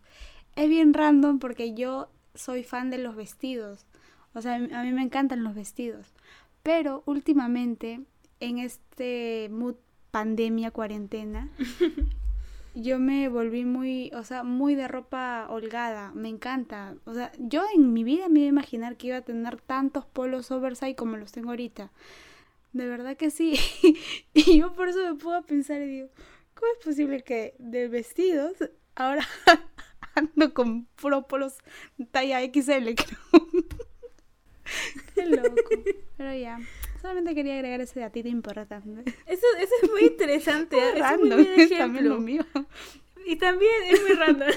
Es 0.54 0.68
bien 0.68 0.94
random 0.94 1.38
porque 1.38 1.74
yo 1.74 2.08
soy 2.34 2.62
fan 2.64 2.90
de 2.90 2.98
los 2.98 3.16
vestidos. 3.16 3.86
O 4.34 4.42
sea, 4.42 4.54
a 4.56 4.82
mí 4.82 4.92
me 4.92 5.02
encantan 5.02 5.44
los 5.44 5.54
vestidos. 5.54 6.12
Pero 6.62 7.02
últimamente, 7.06 8.00
en 8.40 8.58
este 8.58 9.48
mood 9.50 9.76
pandemia, 10.10 10.70
cuarentena, 10.70 11.50
yo 12.74 12.98
me 12.98 13.28
volví 13.28 13.64
muy, 13.64 14.10
o 14.14 14.24
sea, 14.24 14.44
muy 14.44 14.74
de 14.74 14.88
ropa 14.88 15.46
holgada, 15.48 16.12
me 16.12 16.28
encanta. 16.28 16.94
O 17.04 17.14
sea, 17.14 17.32
yo 17.38 17.64
en 17.74 17.92
mi 17.92 18.04
vida 18.04 18.28
me 18.28 18.40
iba 18.40 18.46
a 18.46 18.48
imaginar 18.48 18.96
que 18.96 19.08
iba 19.08 19.18
a 19.18 19.22
tener 19.22 19.60
tantos 19.60 20.04
polos 20.04 20.50
oversize 20.50 20.96
como 20.96 21.16
los 21.16 21.32
tengo 21.32 21.50
ahorita. 21.50 21.90
De 22.72 22.86
verdad 22.86 23.16
que 23.16 23.30
sí. 23.30 23.54
y 24.34 24.58
yo 24.58 24.74
por 24.74 24.88
eso 24.88 24.98
me 24.98 25.14
puedo 25.14 25.42
pensar 25.42 25.80
y 25.80 25.86
digo, 25.86 26.08
¿cómo 26.56 26.72
es 26.72 26.84
posible 26.84 27.22
que 27.22 27.54
de 27.58 27.88
vestidos 27.88 28.56
ahora 28.96 29.26
ando 30.14 30.52
con 30.52 30.86
puro 30.96 31.28
polos 31.28 31.58
talla 32.10 32.40
XL? 32.40 32.94
Qué 35.14 35.26
loco. 35.26 35.54
Pero 36.16 36.34
ya. 36.34 36.58
Solamente 37.00 37.34
quería 37.34 37.54
agregar 37.54 37.80
ese 37.80 38.00
datito 38.00 38.28
importante. 38.28 39.12
Eso, 39.26 39.46
eso 39.60 39.74
es 39.82 39.90
muy 39.90 40.02
interesante. 40.04 40.76
¿eh? 40.76 40.94
es 40.96 41.20
un 41.20 41.28
muy 41.28 41.44
buen 41.44 41.60
ejemplo. 41.60 42.18
mío. 42.18 42.44
Y 43.26 43.36
también 43.36 43.72
es 43.88 44.02
muy 44.02 44.12
random. 44.12 44.48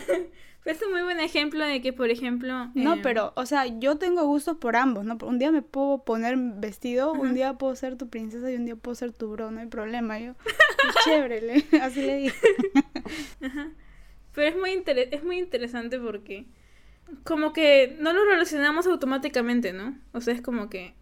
Es 0.66 0.82
un 0.82 0.92
muy 0.92 1.02
buen 1.02 1.20
ejemplo 1.20 1.66
de 1.66 1.82
que, 1.82 1.94
por 1.94 2.10
ejemplo... 2.10 2.70
No, 2.76 2.96
eh, 2.96 3.00
pero, 3.02 3.34
o 3.36 3.46
sea, 3.46 3.66
yo 3.80 3.98
tengo 3.98 4.26
gustos 4.26 4.58
por 4.58 4.76
ambos, 4.76 5.06
¿no? 5.06 5.18
Un 5.24 5.40
día 5.40 5.52
me 5.52 5.62
puedo 5.62 6.04
poner 6.04 6.36
vestido, 6.38 7.14
un 7.14 7.34
día 7.34 7.54
puedo 7.54 7.76
ser 7.76 7.98
tu 7.98 8.10
princesa 8.10 8.52
y 8.52 8.56
un 8.56 8.66
día 8.66 8.76
puedo 8.76 8.96
ser 8.96 9.12
tu 9.14 9.32
bro, 9.32 9.52
no 9.52 9.62
hay 9.62 9.68
problema. 9.68 10.20
Yo, 10.20 10.34
es 10.90 10.96
chévere, 11.06 11.66
así 11.82 12.02
le 12.02 12.18
digo. 12.18 12.36
Ajá. 13.42 13.70
Pero 14.34 14.48
es 14.48 14.58
muy, 14.58 14.84
es 14.86 15.24
muy 15.24 15.40
interesante 15.40 16.00
porque 16.00 16.46
como 17.24 17.54
que 17.54 17.98
no 18.00 18.14
lo 18.14 18.24
relacionamos 18.26 18.86
automáticamente, 18.86 19.74
¿no? 19.74 19.98
O 20.12 20.22
sea, 20.22 20.34
es 20.34 20.42
como 20.42 20.70
que 20.70 20.94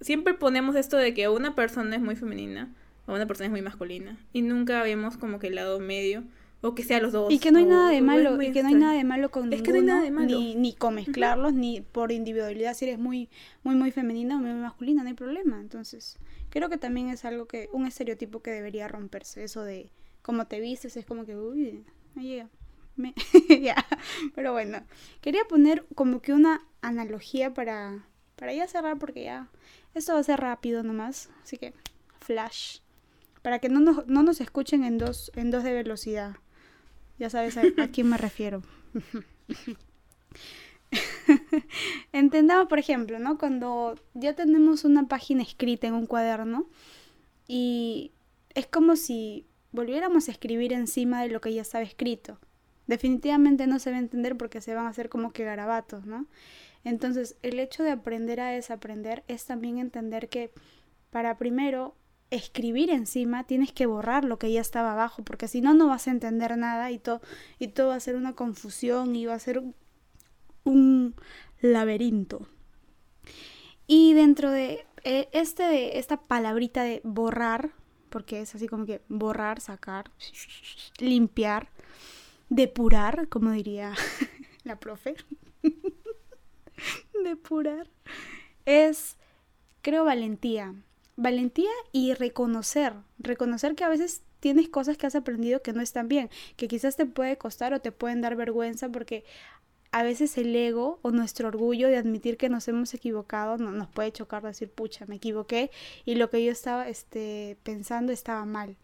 siempre 0.00 0.34
ponemos 0.34 0.76
esto 0.76 0.96
de 0.96 1.12
que 1.12 1.28
una 1.28 1.54
persona 1.54 1.96
es 1.96 2.02
muy 2.02 2.16
femenina 2.16 2.72
o 3.06 3.14
una 3.14 3.26
persona 3.26 3.46
es 3.46 3.50
muy 3.50 3.62
masculina 3.62 4.18
y 4.32 4.42
nunca 4.42 4.82
vemos 4.82 5.16
como 5.16 5.38
que 5.38 5.48
el 5.48 5.56
lado 5.56 5.80
medio 5.80 6.24
o 6.62 6.74
que 6.76 6.84
sea 6.84 7.00
los 7.00 7.12
dos. 7.12 7.32
Y 7.32 7.40
que 7.40 7.50
no 7.50 7.58
hay 7.58 7.66
nada 7.66 7.90
de 7.90 8.00
malo, 8.00 8.40
y 8.40 8.52
que 8.52 8.62
no 8.62 8.68
hay 8.68 8.76
nada 8.76 8.94
de 8.94 9.04
malo 9.04 9.30
con 9.30 9.52
es 9.52 9.62
que 9.62 9.72
no 9.72 9.78
hay 9.78 9.84
nada 9.84 10.02
de 10.02 10.10
malo. 10.12 10.28
Ni, 10.28 10.54
ni 10.54 10.72
con 10.74 10.94
mezclarlos, 10.94 11.52
ni 11.52 11.80
por 11.80 12.12
individualidad, 12.12 12.74
si 12.74 12.84
eres 12.84 12.98
muy, 12.98 13.28
muy, 13.64 13.74
muy 13.74 13.90
femenina 13.90 14.36
o 14.36 14.38
muy, 14.38 14.52
masculina, 14.54 15.02
no 15.02 15.08
hay 15.08 15.14
problema. 15.14 15.60
Entonces, 15.60 16.18
creo 16.50 16.68
que 16.68 16.78
también 16.78 17.08
es 17.08 17.24
algo 17.24 17.46
que, 17.46 17.68
un 17.72 17.86
estereotipo 17.86 18.42
que 18.42 18.52
debería 18.52 18.86
romperse, 18.86 19.42
eso 19.42 19.62
de 19.62 19.90
cómo 20.22 20.46
te 20.46 20.60
vistes, 20.60 20.96
es 20.96 21.04
como 21.04 21.26
que, 21.26 21.36
uy, 21.36 21.84
me 22.14 22.22
llega. 22.22 22.48
Me... 22.94 23.12
ya, 23.60 23.74
pero 24.34 24.52
bueno, 24.52 24.84
quería 25.20 25.44
poner 25.48 25.84
como 25.96 26.22
que 26.22 26.32
una 26.32 26.64
analogía 26.80 27.54
para, 27.54 28.06
para 28.36 28.54
ya 28.54 28.68
cerrar 28.68 28.98
porque 28.98 29.24
ya 29.24 29.48
esto 29.94 30.12
va 30.12 30.20
a 30.20 30.24
ser 30.24 30.40
rápido 30.40 30.82
nomás, 30.84 31.30
así 31.42 31.56
que 31.56 31.74
flash. 32.20 32.78
Para 33.42 33.58
que 33.58 33.68
no 33.68 33.80
nos, 33.80 34.06
no 34.06 34.22
nos 34.22 34.40
escuchen 34.40 34.84
en 34.84 34.98
dos, 34.98 35.32
en 35.34 35.50
dos 35.50 35.64
de 35.64 35.72
velocidad. 35.72 36.36
Ya 37.18 37.30
sabes 37.30 37.56
a, 37.56 37.62
quién 37.92 38.08
me 38.08 38.18
refiero. 38.18 38.62
Entendamos, 42.12 42.68
por 42.68 42.78
ejemplo, 42.78 43.18
¿no? 43.18 43.38
Cuando 43.38 43.94
ya 44.14 44.34
tenemos 44.34 44.84
una 44.84 45.08
página 45.08 45.42
escrita 45.42 45.86
en 45.86 45.94
un 45.94 46.06
cuaderno 46.06 46.66
y 47.46 48.12
es 48.54 48.66
como 48.66 48.96
si 48.96 49.46
volviéramos 49.72 50.28
a 50.28 50.32
escribir 50.32 50.72
encima 50.72 51.22
de 51.22 51.28
lo 51.28 51.40
que 51.40 51.54
ya 51.54 51.62
estaba 51.62 51.84
escrito. 51.84 52.38
Definitivamente 52.86 53.66
no 53.66 53.78
se 53.78 53.90
va 53.90 53.96
a 53.96 54.00
entender 54.00 54.36
porque 54.36 54.60
se 54.60 54.74
van 54.74 54.86
a 54.86 54.90
hacer 54.90 55.08
como 55.08 55.32
que 55.32 55.44
garabatos, 55.44 56.04
¿no? 56.04 56.26
Entonces, 56.84 57.36
el 57.42 57.60
hecho 57.60 57.84
de 57.84 57.92
aprender 57.92 58.40
a 58.40 58.50
desaprender 58.50 59.22
es 59.28 59.46
también 59.46 59.78
entender 59.78 60.28
que 60.28 60.50
para 61.10 61.38
primero 61.38 61.94
escribir 62.32 62.90
encima 62.90 63.44
tienes 63.44 63.72
que 63.72 63.86
borrar 63.86 64.24
lo 64.24 64.38
que 64.38 64.50
ya 64.50 64.60
estaba 64.60 64.92
abajo, 64.92 65.22
porque 65.22 65.48
si 65.48 65.60
no, 65.60 65.74
no 65.74 65.86
vas 65.88 66.08
a 66.08 66.10
entender 66.10 66.56
nada 66.56 66.90
y, 66.90 66.98
todo 66.98 67.20
y 67.58 67.68
todo 67.68 67.88
va 67.88 67.96
a 67.96 68.00
ser 68.00 68.16
una 68.16 68.34
confusión 68.34 69.14
y 69.14 69.26
va 69.26 69.34
a 69.34 69.38
ser 69.38 69.62
un 70.64 71.14
laberinto. 71.60 72.48
Y 73.86 74.14
dentro 74.14 74.50
de 74.50 74.86
eh, 75.04 75.28
este, 75.32 75.98
esta 75.98 76.16
palabrita 76.16 76.82
de 76.84 77.02
borrar, 77.04 77.72
porque 78.08 78.40
es 78.40 78.54
así 78.54 78.66
como 78.66 78.86
que 78.86 79.02
borrar, 79.08 79.60
sacar, 79.60 80.10
limpiar, 80.98 81.68
depurar, 82.48 83.28
como 83.28 83.50
diría 83.50 83.92
la 84.64 84.80
profe. 84.80 85.16
depurar, 87.24 87.90
es, 88.64 89.18
creo, 89.82 90.04
valentía. 90.04 90.74
Valentía 91.22 91.70
y 91.92 92.14
reconocer, 92.14 92.94
reconocer 93.16 93.76
que 93.76 93.84
a 93.84 93.88
veces 93.88 94.22
tienes 94.40 94.68
cosas 94.68 94.96
que 94.96 95.06
has 95.06 95.14
aprendido 95.14 95.62
que 95.62 95.72
no 95.72 95.80
están 95.80 96.08
bien, 96.08 96.30
que 96.56 96.66
quizás 96.66 96.96
te 96.96 97.06
puede 97.06 97.38
costar 97.38 97.72
o 97.72 97.80
te 97.80 97.92
pueden 97.92 98.20
dar 98.20 98.34
vergüenza 98.34 98.88
porque 98.88 99.24
a 99.92 100.02
veces 100.02 100.36
el 100.36 100.56
ego 100.56 100.98
o 101.02 101.12
nuestro 101.12 101.46
orgullo 101.46 101.86
de 101.86 101.96
admitir 101.96 102.36
que 102.36 102.48
nos 102.48 102.66
hemos 102.66 102.92
equivocado 102.92 103.56
no, 103.56 103.70
nos 103.70 103.88
puede 103.88 104.10
chocar 104.10 104.42
decir, 104.42 104.68
pucha, 104.68 105.06
me 105.06 105.14
equivoqué 105.14 105.70
y 106.04 106.16
lo 106.16 106.28
que 106.28 106.44
yo 106.44 106.50
estaba 106.50 106.88
este, 106.88 107.56
pensando 107.62 108.10
estaba 108.10 108.44
mal. 108.44 108.76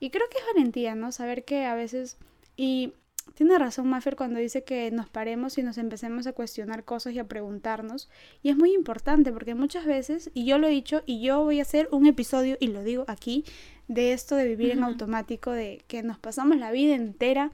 Y 0.00 0.08
creo 0.08 0.30
que 0.30 0.38
es 0.38 0.44
valentía, 0.54 0.94
¿no? 0.94 1.12
Saber 1.12 1.44
que 1.44 1.66
a 1.66 1.74
veces... 1.74 2.16
Y 2.56 2.94
tiene 3.34 3.58
razón 3.58 3.88
Maffer 3.88 4.16
cuando 4.16 4.38
dice 4.38 4.64
que 4.64 4.90
nos 4.90 5.08
paremos 5.08 5.58
y 5.58 5.62
nos 5.62 5.78
empecemos 5.78 6.26
a 6.26 6.32
cuestionar 6.32 6.84
cosas 6.84 7.12
y 7.12 7.18
a 7.18 7.28
preguntarnos. 7.28 8.08
Y 8.42 8.50
es 8.50 8.56
muy 8.56 8.72
importante 8.72 9.32
porque 9.32 9.54
muchas 9.54 9.84
veces, 9.84 10.30
y 10.32 10.46
yo 10.46 10.58
lo 10.58 10.68
he 10.68 10.70
dicho, 10.70 11.02
y 11.06 11.20
yo 11.20 11.42
voy 11.42 11.58
a 11.58 11.62
hacer 11.62 11.88
un 11.92 12.06
episodio, 12.06 12.56
y 12.60 12.68
lo 12.68 12.82
digo 12.82 13.04
aquí, 13.08 13.44
de 13.88 14.12
esto 14.12 14.36
de 14.36 14.46
vivir 14.46 14.70
en 14.70 14.82
automático, 14.82 15.50
de 15.50 15.82
que 15.86 16.02
nos 16.02 16.18
pasamos 16.18 16.56
la 16.56 16.70
vida 16.70 16.94
entera 16.94 17.50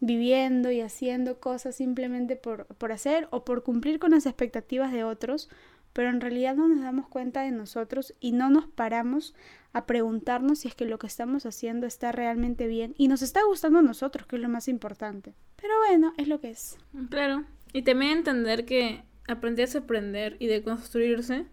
viviendo 0.00 0.72
y 0.72 0.80
haciendo 0.80 1.38
cosas 1.38 1.76
simplemente 1.76 2.34
por, 2.34 2.66
por 2.66 2.90
hacer 2.90 3.28
o 3.30 3.44
por 3.44 3.62
cumplir 3.62 4.00
con 4.00 4.10
las 4.10 4.26
expectativas 4.26 4.90
de 4.90 5.04
otros, 5.04 5.48
pero 5.92 6.10
en 6.10 6.20
realidad 6.20 6.56
no 6.56 6.68
nos 6.68 6.80
damos 6.80 7.08
cuenta 7.08 7.42
de 7.42 7.50
nosotros 7.50 8.14
y 8.20 8.32
no 8.32 8.50
nos 8.50 8.66
paramos 8.66 9.34
a 9.72 9.86
preguntarnos 9.86 10.60
si 10.60 10.68
es 10.68 10.74
que 10.74 10.84
lo 10.84 10.98
que 10.98 11.06
estamos 11.06 11.46
haciendo 11.46 11.86
está 11.86 12.12
realmente 12.12 12.66
bien 12.66 12.94
y 12.98 13.08
nos 13.08 13.22
está 13.22 13.42
gustando 13.44 13.78
a 13.78 13.82
nosotros, 13.82 14.26
que 14.26 14.36
es 14.36 14.42
lo 14.42 14.48
más 14.48 14.68
importante. 14.68 15.34
Pero 15.56 15.74
bueno, 15.86 16.12
es 16.16 16.28
lo 16.28 16.40
que 16.40 16.50
es. 16.50 16.78
Claro. 17.10 17.44
Y 17.72 17.82
también 17.82 18.18
entender 18.18 18.64
que 18.64 19.04
aprender 19.28 19.68
a 19.74 19.78
aprender 19.78 20.36
y 20.40 20.46
de 20.46 20.62
construirse 20.62 21.46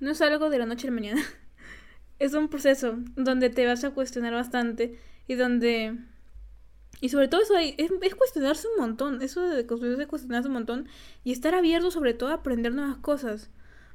no 0.00 0.10
es 0.10 0.20
algo 0.20 0.50
de 0.50 0.58
la 0.58 0.66
noche 0.66 0.86
a 0.86 0.90
la 0.90 0.94
mañana. 0.94 1.22
es 2.18 2.34
un 2.34 2.48
proceso 2.48 2.98
donde 3.16 3.50
te 3.50 3.66
vas 3.66 3.84
a 3.84 3.90
cuestionar 3.90 4.32
bastante 4.32 4.98
y 5.26 5.34
donde... 5.34 5.96
Y 7.00 7.10
sobre 7.10 7.28
todo 7.28 7.42
eso 7.42 7.56
es, 7.56 7.74
es 7.78 8.14
cuestionarse 8.14 8.66
un 8.74 8.80
montón, 8.80 9.22
eso 9.22 9.42
de 9.42 9.66
construirse, 9.66 10.06
cuestionarse 10.06 10.48
un 10.48 10.54
montón 10.54 10.88
y 11.24 11.32
estar 11.32 11.54
abierto 11.54 11.90
sobre 11.90 12.14
todo 12.14 12.30
a 12.30 12.34
aprender 12.34 12.74
nuevas 12.74 12.96
cosas. 12.96 13.50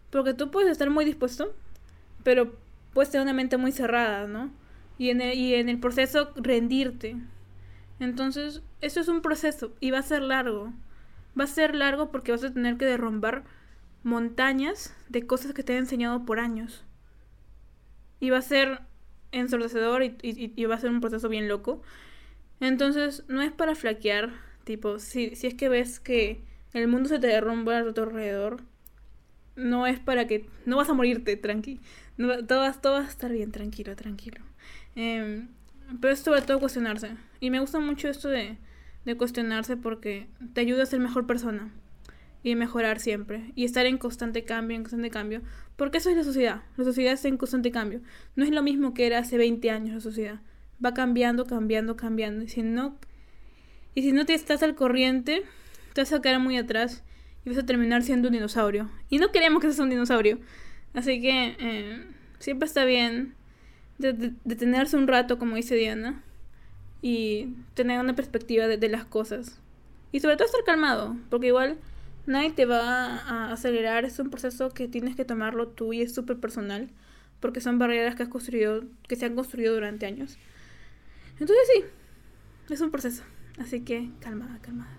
Porque 0.10 0.34
tú 0.34 0.52
puedes 0.52 0.72
estar 0.72 0.89
muy 0.89 1.06
dispuesto, 1.06 1.54
pero 2.24 2.56
puedes 2.94 3.10
tener 3.10 3.24
una 3.24 3.34
mente 3.34 3.58
muy 3.58 3.72
cerrada, 3.72 4.28
¿no? 4.28 4.52
Y 4.98 5.10
en 5.10 5.22
el, 5.22 5.38
y 5.38 5.56
en 5.56 5.70
el 5.70 5.80
proceso 5.80 6.32
rendirte. 6.36 7.18
Entonces, 8.00 8.62
eso 8.82 9.00
es 9.00 9.08
un 9.08 9.22
proceso 9.22 9.74
y 9.80 9.92
va 9.92 10.00
a 10.00 10.04
ser 10.04 10.22
largo. 10.22 10.74
Va 11.39 11.46
a 11.46 11.48
ser 11.48 11.76
largo 11.76 12.12
porque 12.12 12.32
vas 12.32 12.44
a 12.44 12.54
tener 12.54 12.78
que 12.78 12.86
derrumbar 12.86 13.44
montañas 14.04 14.96
de 15.10 15.26
cosas 15.26 15.54
que 15.54 15.63
te 15.63 15.74
han 15.74 15.80
enseñado 15.80 16.26
por 16.26 16.39
años. 16.39 16.84
Y 18.20 18.30
va 18.30 18.38
a 18.38 18.44
ser 18.44 18.82
ensordecedor 19.32 20.04
y, 20.04 20.66
va 20.66 20.76
a 20.76 20.80
ser 20.80 20.92
un 20.92 21.02
proceso 21.02 21.28
bien 21.30 21.48
loco. 21.48 21.82
Entonces, 22.63 23.26
no 23.28 23.41
es 23.41 23.52
para 23.52 23.76
flaquear, 23.76 24.32
tipo, 24.63 24.97
si, 24.97 25.36
si 25.36 25.47
es 25.47 25.54
que 25.54 25.67
ves 25.67 25.99
que 25.99 26.45
el 26.71 26.88
mundo 26.88 27.10
se 27.10 27.19
te 27.19 27.28
derrumba 27.28 27.80
a 27.80 27.93
tu 27.93 28.04
alrededor, 28.04 28.62
no 29.58 29.86
es 29.86 29.99
para 29.99 30.28
que... 30.28 30.47
No 30.65 30.78
vas 30.78 30.88
a 30.88 30.93
morirte, 30.93 31.36
tranqui. 31.36 31.82
todo, 32.17 32.71
todo, 32.71 32.93
va 32.93 32.99
a 33.02 33.10
estar 33.10 33.34
bien, 33.34 33.52
tranquilo, 33.52 33.97
tranquilo. 33.97 34.45
Eh, 34.95 35.45
pero 35.99 36.13
es 36.13 36.21
sobre 36.21 36.41
todo 36.41 36.62
cuestionarse. 36.62 37.17
Y 37.41 37.49
me 37.49 37.60
gusta 37.60 37.80
mucho 37.80 38.08
esto 38.08 38.30
de, 38.30 38.58
de 39.04 39.17
cuestionarse 39.17 39.76
porque 39.76 40.28
te 40.54 40.62
ayuda 40.62 40.84
a 40.84 40.86
ser 40.86 41.02
mejor 41.02 41.28
persona 41.28 41.69
y 42.43 42.56
mejorar 42.56 43.02
siempre 43.02 43.52
y 43.56 43.65
estar 43.65 43.86
en 43.88 43.97
constante 43.97 44.45
cambio, 44.45 44.78
en 44.78 44.84
constante 44.84 45.10
cambio, 45.10 45.41
porque 45.76 45.97
eso 45.97 46.10
es 46.10 46.15
la 46.15 46.23
sociedad. 46.23 46.62
La 46.78 46.86
sociedad 46.86 47.12
está 47.12 47.28
en 47.28 47.36
constante 47.36 47.71
cambio. 47.71 47.99
No 48.38 48.45
es 48.45 48.52
lo 48.52 48.63
mismo 48.63 48.93
que 48.93 49.06
era 49.06 49.19
hace 49.19 49.38
20 49.38 49.69
años 49.69 49.95
la 49.95 49.99
sociedad. 49.99 50.39
Va 50.84 50.93
cambiando, 50.93 51.46
cambiando, 51.46 51.96
cambiando. 51.96 52.43
Y 52.43 52.50
si 52.50 52.62
no 52.62 52.98
y 53.96 54.02
si 54.02 54.12
no 54.12 54.26
te 54.26 54.34
estás 54.34 54.63
al 54.63 54.76
corriente, 54.76 55.43
te 55.93 56.02
vas 56.02 56.13
a 56.13 56.22
quedar 56.22 56.39
muy 56.39 56.58
atrás 56.58 57.04
y 57.46 57.50
vas 57.50 57.60
a 57.60 57.65
terminar 57.65 58.02
siendo 58.02 58.30
un 58.30 58.34
dinosaurio. 58.34 58.89
Y 59.10 59.19
no 59.19 59.32
queremos 59.32 59.62
que 59.62 59.67
seas 59.67 59.80
un 59.80 59.89
dinosaurio. 59.89 60.39
Así 60.93 61.22
que 61.22 61.56
eh, 61.60 62.04
siempre 62.39 62.65
está 62.65 62.86
bien 62.86 63.36
detenerse 63.98 64.98
un 64.98 65.08
rato, 65.08 65.38
como 65.38 65.56
dice 65.56 65.76
Diana, 65.76 66.24
y 67.02 67.50
tener 67.74 68.00
una 68.00 68.15
perspectiva 68.15 68.67
de, 68.67 68.89
las 68.89 69.06
cosas. 69.06 69.60
Y 70.12 70.19
sobre 70.19 70.36
todo 70.36 70.48
estar 70.48 70.63
calmado, 70.65 71.15
porque 71.30 71.48
igual 71.48 71.78
nadie 72.26 72.52
te 72.52 72.65
va 72.65 73.17
a 73.17 73.52
acelerar, 73.54 74.06
es 74.06 74.17
un 74.19 74.30
proceso 74.30 74.72
que 74.72 74.88
tienes 74.88 75.15
que 75.15 75.26
tomarlo 75.26 75.67
tú 75.67 75.93
y 75.93 76.02
es 76.02 76.13
súper 76.13 76.38
personal, 76.38 76.89
porque 77.39 77.62
son 77.62 77.78
barreras 77.78 78.15
que 78.15 78.24
has 78.24 78.30
construido, 78.30 78.84
que 79.08 79.15
se 79.15 79.26
han 79.26 79.36
construido 79.36 79.74
durante 79.74 80.06
años. 80.06 80.38
Entonces 81.43 81.67
sí, 81.75 82.73
es 82.73 82.79
un 82.79 82.89
proceso, 82.89 83.21
así 83.60 83.82
que 83.82 84.12
calmada, 84.21 84.60
calmada. 84.62 84.97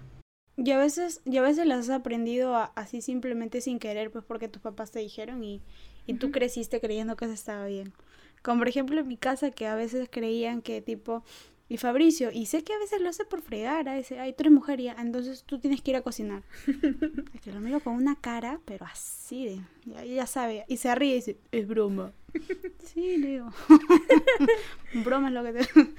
Y 0.58 0.72
a 0.72 0.78
veces, 0.78 1.22
y 1.24 1.38
a 1.38 1.40
veces 1.40 1.66
las 1.66 1.88
has 1.88 1.88
aprendido 1.88 2.54
así 2.74 3.00
simplemente 3.00 3.62
sin 3.62 3.78
querer, 3.78 4.10
pues 4.10 4.26
porque 4.26 4.48
tus 4.48 4.60
papás 4.60 4.90
te 4.90 4.98
dijeron 4.98 5.42
y, 5.42 5.62
y 6.04 6.12
tú 6.18 6.30
creciste 6.32 6.82
creyendo 6.82 7.16
que 7.16 7.24
eso 7.24 7.32
estaba 7.32 7.64
bien. 7.64 7.94
Como 8.42 8.58
por 8.58 8.68
ejemplo 8.68 9.00
en 9.00 9.08
mi 9.08 9.16
casa 9.16 9.52
que 9.52 9.66
a 9.66 9.74
veces 9.74 10.06
creían 10.12 10.60
que 10.60 10.82
tipo, 10.82 11.24
y 11.66 11.78
Fabricio, 11.78 12.30
y 12.30 12.44
sé 12.44 12.62
que 12.62 12.74
a 12.74 12.78
veces 12.78 13.00
lo 13.00 13.08
hace 13.08 13.24
por 13.24 13.40
fregar, 13.40 13.88
a 13.88 13.94
veces, 13.94 14.18
ay, 14.18 14.34
tú 14.34 14.42
eres 14.42 14.52
mujer 14.52 14.82
ya, 14.82 14.94
entonces 14.98 15.44
tú 15.44 15.58
tienes 15.58 15.80
que 15.80 15.92
ir 15.92 15.96
a 15.96 16.02
cocinar. 16.02 16.42
es 17.34 17.40
que 17.40 17.52
lo 17.52 17.60
miro 17.60 17.80
con 17.80 17.94
una 17.94 18.16
cara, 18.16 18.60
pero 18.66 18.84
así 18.84 19.46
de, 19.46 19.60
ya, 19.86 20.04
ya 20.04 20.26
sabe, 20.26 20.66
y 20.68 20.76
se 20.76 20.94
ríe 20.94 21.12
y 21.12 21.14
dice, 21.16 21.38
es 21.52 21.66
broma. 21.66 22.12
sí, 22.84 23.16
Leo. 23.16 23.50
broma 25.04 25.28
es 25.28 25.34
lo 25.34 25.42
que 25.42 25.52
te... 25.52 25.94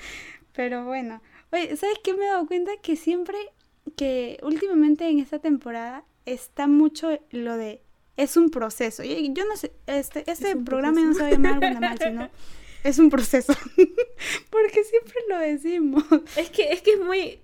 pero 0.55 0.85
bueno, 0.85 1.21
oye, 1.51 1.75
¿sabes 1.75 1.97
qué 2.03 2.13
me 2.13 2.25
he 2.25 2.29
dado 2.29 2.47
cuenta? 2.47 2.71
Que 2.81 2.95
siempre, 2.95 3.37
que 3.95 4.39
últimamente 4.43 5.07
en 5.09 5.19
esta 5.19 5.39
temporada 5.39 6.03
está 6.25 6.67
mucho 6.67 7.19
lo 7.31 7.57
de 7.57 7.81
es 8.17 8.37
un 8.37 8.49
proceso. 8.49 9.03
Y 9.03 9.33
yo 9.33 9.45
no 9.45 9.57
sé, 9.57 9.71
este, 9.87 10.29
este 10.29 10.55
programa 10.55 11.01
no 11.01 11.13
se 11.13 11.21
va 11.21 11.27
a 11.27 11.31
llamar 11.31 11.79
mal, 11.79 11.97
sino 11.99 12.29
es 12.83 12.99
un 12.99 13.09
proceso. 13.09 13.53
Porque 14.49 14.83
siempre 14.83 15.15
lo 15.29 15.37
decimos. 15.39 16.03
Es 16.37 16.49
que, 16.49 16.71
es 16.71 16.81
que 16.81 16.93
es 16.93 16.99
muy, 16.99 17.39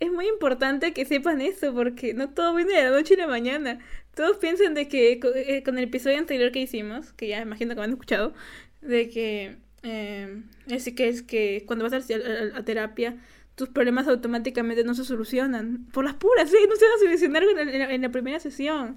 es 0.00 0.10
muy 0.10 0.26
importante 0.28 0.92
que 0.92 1.04
sepan 1.04 1.40
eso, 1.40 1.74
porque 1.74 2.14
no 2.14 2.30
todo 2.30 2.54
viene 2.54 2.74
de 2.74 2.84
la 2.84 2.90
noche 2.90 3.14
y 3.14 3.16
la 3.16 3.26
mañana. 3.26 3.78
Todos 4.14 4.38
piensan 4.38 4.74
de 4.74 4.88
que 4.88 5.12
eh, 5.12 5.62
con, 5.62 5.78
el 5.78 5.84
episodio 5.84 6.18
anterior 6.18 6.52
que 6.52 6.60
hicimos, 6.60 7.12
que 7.12 7.28
ya 7.28 7.40
imagino 7.40 7.74
que 7.74 7.80
me 7.80 7.84
han 7.84 7.92
escuchado, 7.92 8.34
de 8.80 9.08
que 9.08 9.56
eh, 9.86 10.42
es 10.66 10.92
que 10.94 11.08
es 11.08 11.22
que 11.22 11.62
cuando 11.66 11.88
vas 11.88 11.92
a, 11.92 12.58
a, 12.58 12.64
terapia 12.64 13.16
tus 13.54 13.68
problemas 13.68 14.08
automáticamente 14.08 14.84
no 14.84 14.94
se 14.94 15.04
solucionan. 15.04 15.86
Por 15.92 16.04
las 16.04 16.14
puras, 16.14 16.50
¿sí? 16.50 16.56
No 16.68 16.76
se 16.76 16.84
van 16.84 16.94
a 16.94 16.98
solucionar 16.98 17.42
en 17.90 18.02
la 18.02 18.10
primera 18.10 18.38
sesión. 18.40 18.96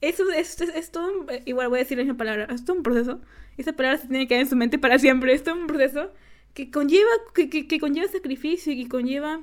Eso 0.00 0.30
es, 0.30 0.60
es, 0.60 0.90
todo 0.90 1.20
un, 1.20 1.30
eh, 1.30 1.42
igual 1.46 1.68
voy 1.68 1.78
a 1.78 1.82
decir 1.82 1.96
la 1.96 2.04
misma 2.04 2.18
palabra, 2.18 2.46
es 2.54 2.64
todo 2.64 2.76
un 2.76 2.82
proceso. 2.82 3.20
Esa 3.56 3.72
palabra 3.72 3.98
se 3.98 4.08
tiene 4.08 4.24
que 4.24 4.28
quedar 4.28 4.42
en 4.42 4.48
su 4.48 4.56
mente 4.56 4.78
para 4.78 4.98
siempre. 4.98 5.32
Es 5.32 5.42
todo 5.42 5.54
un 5.54 5.66
proceso 5.66 6.12
que 6.52 6.70
conlleva, 6.70 7.10
que, 7.34 7.48
que, 7.48 7.80
conlleva 7.80 8.06
sacrificio 8.08 8.72
y 8.72 8.82
que 8.82 8.88
conlleva 8.88 9.40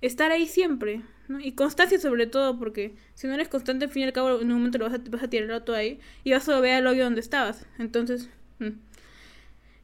estar 0.00 0.30
ahí 0.30 0.46
siempre. 0.46 1.02
¿no? 1.28 1.40
Y 1.40 1.52
constancia 1.52 1.98
sobre 1.98 2.28
todo, 2.28 2.58
porque 2.58 2.94
si 3.14 3.26
no 3.26 3.34
eres 3.34 3.48
constante, 3.48 3.86
al 3.86 3.90
fin 3.90 4.02
y 4.02 4.06
al 4.06 4.12
cabo, 4.12 4.40
en 4.40 4.52
un 4.52 4.58
momento 4.58 4.78
lo 4.78 4.88
vas 4.88 4.94
a, 4.94 5.02
vas 5.10 5.24
a 5.24 5.28
tirar 5.28 5.64
todo 5.64 5.74
ahí 5.74 5.98
y 6.22 6.30
vas 6.30 6.48
a 6.48 6.60
ver 6.60 6.74
al 6.74 6.86
hoyo 6.86 7.02
donde 7.02 7.20
estabas. 7.20 7.66
Entonces, 7.78 8.30
mm. 8.60 8.68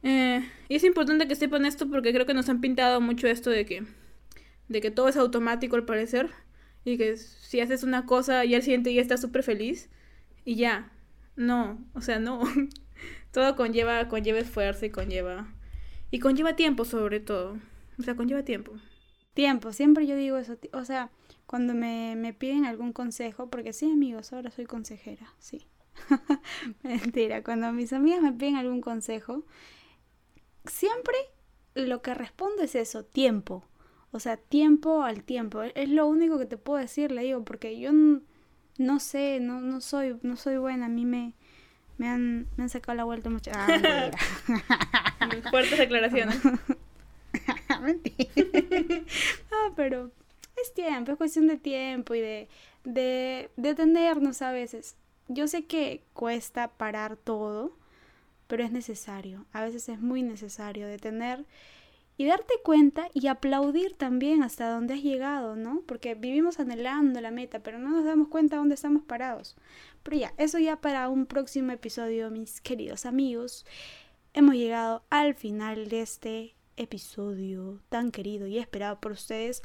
Eh, 0.03 0.47
y 0.67 0.75
es 0.75 0.83
importante 0.83 1.27
que 1.27 1.35
sepan 1.35 1.65
esto 1.65 1.89
porque 1.89 2.13
creo 2.13 2.25
que 2.25 2.33
nos 2.33 2.49
han 2.49 2.61
pintado 2.61 3.01
mucho 3.01 3.27
esto 3.27 3.49
de 3.49 3.65
que, 3.65 3.83
de 4.67 4.81
que 4.81 4.91
todo 4.91 5.07
es 5.07 5.17
automático 5.17 5.75
al 5.75 5.85
parecer 5.85 6.29
y 6.83 6.97
que 6.97 7.17
si 7.17 7.61
haces 7.61 7.83
una 7.83 8.05
cosa 8.05 8.43
y 8.45 8.53
al 8.55 8.61
siguiente 8.61 8.89
día 8.89 9.01
estás 9.01 9.21
súper 9.21 9.43
feliz 9.43 9.89
y 10.45 10.55
ya. 10.55 10.91
No, 11.35 11.83
o 11.93 12.01
sea, 12.01 12.19
no. 12.19 12.43
todo 13.31 13.55
conlleva, 13.55 14.07
conlleva 14.07 14.39
esfuerzo 14.39 14.85
y 14.85 14.89
conlleva. 14.89 15.53
Y 16.11 16.19
conlleva 16.19 16.55
tiempo 16.55 16.85
sobre 16.85 17.19
todo. 17.19 17.57
O 17.97 18.03
sea, 18.03 18.15
conlleva 18.15 18.43
tiempo. 18.43 18.73
Tiempo, 19.33 19.71
siempre 19.73 20.05
yo 20.05 20.15
digo 20.15 20.37
eso. 20.37 20.57
O 20.73 20.85
sea, 20.85 21.09
cuando 21.47 21.73
me, 21.73 22.15
me 22.15 22.33
piden 22.33 22.65
algún 22.65 22.93
consejo, 22.93 23.49
porque 23.49 23.73
sí, 23.73 23.91
amigos, 23.91 24.33
ahora 24.33 24.51
soy 24.51 24.65
consejera, 24.65 25.33
sí. 25.39 25.65
Mentira, 26.83 27.43
cuando 27.43 27.71
mis 27.71 27.93
amigas 27.93 28.21
me 28.21 28.33
piden 28.33 28.57
algún 28.57 28.81
consejo, 28.81 29.43
siempre 30.65 31.15
lo 31.75 32.01
que 32.01 32.13
respondo 32.13 32.61
es 32.63 32.75
eso, 32.75 33.03
tiempo. 33.03 33.63
O 34.11 34.19
sea, 34.19 34.37
tiempo 34.37 35.03
al 35.03 35.23
tiempo. 35.23 35.63
Es 35.63 35.89
lo 35.89 36.05
único 36.07 36.37
que 36.37 36.45
te 36.45 36.57
puedo 36.57 36.79
decir, 36.79 37.11
le 37.11 37.23
digo, 37.23 37.43
porque 37.43 37.79
yo 37.79 37.91
no 38.77 38.99
sé, 38.99 39.39
no, 39.39 39.59
no 39.61 39.81
soy, 39.81 40.19
no 40.21 40.35
soy 40.35 40.57
buena, 40.57 40.85
a 40.85 40.89
mí 40.89 41.05
me, 41.05 41.33
me 41.97 42.07
han, 42.07 42.47
me 42.57 42.63
han 42.63 42.69
sacado 42.69 42.95
la 42.95 43.03
vuelta 43.03 43.29
mucho. 43.29 43.51
Ah, 43.53 43.67
Fuertes 45.49 45.77
declaraciones. 45.77 46.39
Mentira. 47.81 48.29
no, 49.51 49.75
pero 49.75 50.11
es 50.61 50.73
tiempo, 50.73 51.11
es 51.11 51.17
cuestión 51.17 51.47
de 51.47 51.57
tiempo 51.57 52.13
y 52.13 52.21
de, 52.21 52.47
de, 52.83 53.49
de 53.57 53.69
atendernos 53.69 54.41
a 54.41 54.51
veces. 54.51 54.95
Yo 55.27 55.47
sé 55.47 55.65
que 55.65 56.03
cuesta 56.13 56.67
parar 56.69 57.17
todo, 57.17 57.75
pero 58.53 58.65
es 58.65 58.71
necesario. 58.71 59.47
A 59.51 59.63
veces 59.63 59.89
es 59.89 59.99
muy 59.99 60.21
necesario 60.21 60.85
detener 60.87 61.43
y 62.17 62.27
darte 62.27 62.53
cuenta 62.63 63.07
y 63.11 63.25
aplaudir 63.25 63.95
también 63.95 64.43
hasta 64.43 64.69
dónde 64.69 64.93
has 64.93 65.01
llegado, 65.01 65.55
¿no? 65.55 65.81
Porque 65.87 66.13
vivimos 66.13 66.59
anhelando 66.59 67.19
la 67.19 67.31
meta, 67.31 67.63
pero 67.63 67.79
no 67.79 67.89
nos 67.89 68.05
damos 68.05 68.27
cuenta 68.27 68.57
dónde 68.57 68.75
estamos 68.75 69.01
parados. 69.05 69.55
Pero 70.03 70.17
ya, 70.17 70.33
eso 70.37 70.59
ya 70.59 70.75
para 70.75 71.09
un 71.09 71.25
próximo 71.25 71.71
episodio, 71.71 72.29
mis 72.29 72.61
queridos 72.61 73.07
amigos. 73.07 73.65
Hemos 74.35 74.53
llegado 74.53 75.03
al 75.09 75.33
final 75.33 75.89
de 75.89 76.01
este 76.01 76.55
episodio 76.77 77.79
tan 77.89 78.11
querido 78.11 78.45
y 78.45 78.59
esperado 78.59 78.99
por 78.99 79.13
ustedes. 79.13 79.63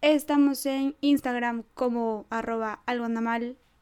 Estamos 0.00 0.66
en 0.66 0.96
Instagram 1.02 1.62
como 1.74 2.26
arroba 2.30 2.82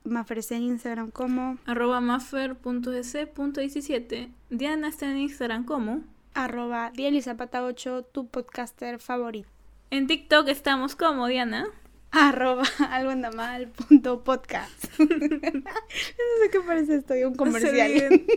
algo 0.04 0.14
mal. 0.14 0.26
en 0.50 0.62
Instagram 0.62 1.10
como 1.10 1.58
arroba 1.66 2.00
maffer.es.17. 2.00 4.30
Diana 4.50 4.88
está 4.88 5.10
en 5.10 5.18
Instagram 5.18 5.64
como 5.64 6.04
arroba 6.34 6.92
Zapata8, 6.94 8.06
tu 8.12 8.28
podcaster 8.28 8.98
favorito. 8.98 9.48
En 9.90 10.06
TikTok 10.06 10.48
estamos 10.48 10.96
como 10.96 11.26
Diana. 11.26 11.66
Arroba 12.14 12.64
algo 12.90 13.10
anda 13.10 13.30
mal 13.30 13.68
punto 13.68 14.22
podcast. 14.22 14.84
no 14.98 15.06
sé 15.06 16.50
qué 16.50 16.60
parece 16.66 16.96
esto, 16.96 17.14
un 17.26 17.34
comercial. 17.34 18.22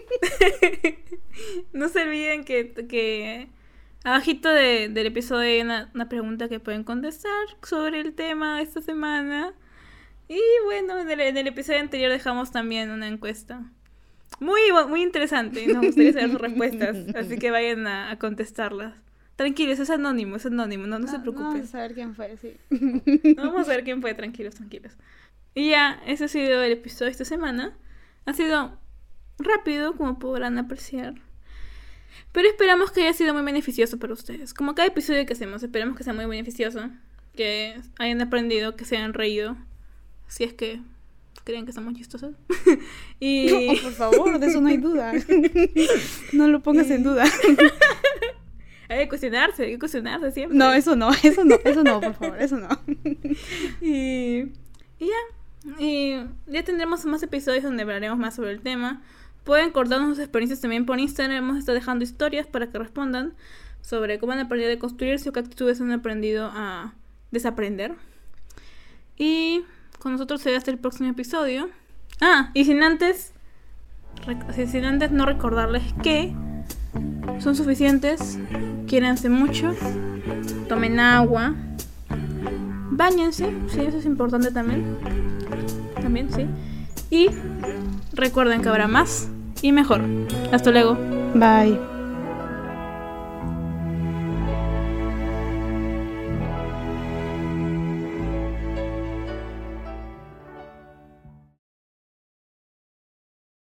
No 1.73 1.89
se 1.89 2.03
olviden, 2.03 2.45
que, 2.45 2.71
que 2.87 3.49
abajito 4.05 4.47
de, 4.47 4.87
del 4.87 5.07
episodio 5.07 5.49
hay 5.49 5.59
una, 5.59 5.91
una, 5.93 6.07
pregunta 6.07 6.47
que 6.47 6.61
pueden 6.61 6.85
contestar 6.85 7.33
sobre 7.61 7.99
el 7.99 8.13
tema 8.13 8.55
de 8.57 8.63
esta 8.63 8.81
semana. 8.81 9.53
Y 10.27 10.41
bueno, 10.65 10.99
en 10.99 11.09
el, 11.09 11.19
en 11.19 11.37
el 11.37 11.47
episodio 11.47 11.79
anterior 11.79 12.11
dejamos 12.11 12.51
también 12.51 12.89
una 12.89 13.07
encuesta. 13.07 13.63
muy, 14.39 14.61
muy 14.87 15.03
interesante. 15.03 15.67
Nos 15.67 15.85
gustaría 15.85 16.13
saber 16.13 16.31
sus 16.31 16.41
respuestas. 16.41 16.97
Así 17.15 17.37
que 17.37 17.51
vayan 17.51 17.87
a, 17.87 18.11
a 18.11 18.19
contestarlas. 18.19 18.93
Tranquilos, 19.35 19.79
es 19.79 19.89
anónimo, 19.89 20.37
es 20.37 20.45
anónimo, 20.45 20.87
no, 20.87 20.97
no, 20.97 21.07
se 21.07 21.19
preocupen. 21.19 21.47
Vamos 21.47 21.65
a 21.67 21.71
saber 21.71 21.93
quién 21.93 22.15
fue, 22.15 22.37
sí. 22.37 22.55
No 22.69 23.43
vamos 23.51 23.67
a 23.67 23.71
ver 23.71 23.83
quién 23.83 24.01
fue, 24.01 24.13
tranquilos, 24.13 24.55
tranquilos. 24.55 24.93
Y 25.53 25.71
ya, 25.71 26.01
ese 26.05 26.25
ha 26.25 26.27
sido 26.29 26.63
el 26.63 26.71
episodio 26.71 27.07
de 27.07 27.11
esta 27.11 27.25
semana. 27.25 27.77
Ha 28.25 28.33
sido 28.33 28.79
rápido, 29.37 29.97
como 29.97 30.19
podrán 30.19 30.57
apreciar. 30.57 31.15
Pero 32.31 32.47
esperamos 32.47 32.93
que 32.93 33.01
haya 33.01 33.13
sido 33.13 33.33
muy 33.33 33.43
beneficioso 33.43 33.99
para 33.99 34.13
ustedes. 34.13 34.53
Como 34.53 34.73
cada 34.73 34.87
episodio 34.87 35.25
que 35.25 35.33
hacemos, 35.33 35.63
esperamos 35.63 35.97
que 35.97 36.05
sea 36.05 36.13
muy 36.13 36.25
beneficioso. 36.25 36.89
Que 37.35 37.77
hayan 37.99 38.21
aprendido, 38.21 38.77
que 38.77 38.85
se 38.85 38.95
hayan 38.95 39.13
reído. 39.13 39.57
Si 40.27 40.43
es 40.43 40.53
que 40.53 40.81
creen 41.45 41.65
que 41.65 41.71
somos 41.71 41.93
chistosos. 41.93 42.35
y... 43.19 43.47
No, 43.47 43.81
por 43.81 43.91
favor, 43.93 44.39
de 44.39 44.47
eso 44.47 44.59
no 44.59 44.67
hay 44.67 44.77
duda. 44.77 45.13
No 46.33 46.47
lo 46.47 46.61
pongas 46.61 46.89
en 46.89 47.03
duda. 47.03 47.25
Hay 48.89 48.99
que 48.99 49.09
cuestionarse, 49.09 49.63
hay 49.63 49.71
que 49.71 49.79
cuestionarse 49.79 50.31
siempre. 50.31 50.55
No, 50.55 50.71
eso 50.71 50.95
no, 50.95 51.09
eso 51.23 51.43
no, 51.43 51.55
eso 51.63 51.83
no, 51.83 51.99
por 51.99 52.13
favor, 52.13 52.39
eso 52.39 52.57
no. 52.57 52.67
Y, 53.81 54.51
y 54.99 55.07
ya. 55.07 55.79
Y 55.79 56.23
ya 56.45 56.63
tendremos 56.63 57.03
más 57.05 57.23
episodios 57.23 57.63
donde 57.63 57.81
hablaremos 57.81 58.19
más 58.19 58.35
sobre 58.35 58.51
el 58.51 58.61
tema. 58.61 59.01
Pueden 59.43 59.71
cortarnos 59.71 60.09
sus 60.09 60.19
experiencias 60.19 60.61
también 60.61 60.85
por 60.85 60.99
Instagram. 60.99 61.35
Hemos 61.35 61.57
estado 61.57 61.75
dejando 61.79 62.03
historias 62.03 62.45
para 62.45 62.69
que 62.69 62.77
respondan 62.77 63.33
sobre 63.81 64.19
cómo 64.19 64.33
han 64.33 64.39
aprendido 64.39 64.71
a 64.71 64.77
construirse 64.77 65.29
o 65.29 65.33
qué 65.33 65.39
actitudes 65.39 65.81
han 65.81 65.91
aprendido 65.91 66.51
a 66.53 66.93
desaprender. 67.31 67.95
Y 69.17 69.63
con 70.05 70.11
nosotros 70.11 70.39
será 70.39 70.59
hasta 70.59 70.69
el 70.69 70.77
próximo 70.77 71.09
episodio. 71.09 71.67
Ah, 72.21 72.51
y 72.53 72.65
sin 72.65 72.83
antes, 72.83 73.33
sin 74.69 74.85
antes 74.85 75.09
no 75.09 75.25
recordarles 75.25 75.81
que 76.03 76.31
son 77.39 77.55
suficientes, 77.55 78.37
quiéranse 78.85 79.29
mucho, 79.29 79.73
tomen 80.69 80.99
agua, 80.99 81.55
Báñense, 82.91 83.51
sí, 83.67 83.81
eso 83.81 83.97
es 83.97 84.05
importante 84.05 84.51
también. 84.51 84.95
También, 85.99 86.31
sí. 86.31 86.45
Y 87.09 87.29
recuerden 88.13 88.61
que 88.61 88.69
habrá 88.69 88.87
más 88.87 89.27
y 89.63 89.71
mejor. 89.71 90.01
Hasta 90.51 90.69
luego. 90.69 90.95
Bye. 91.33 91.94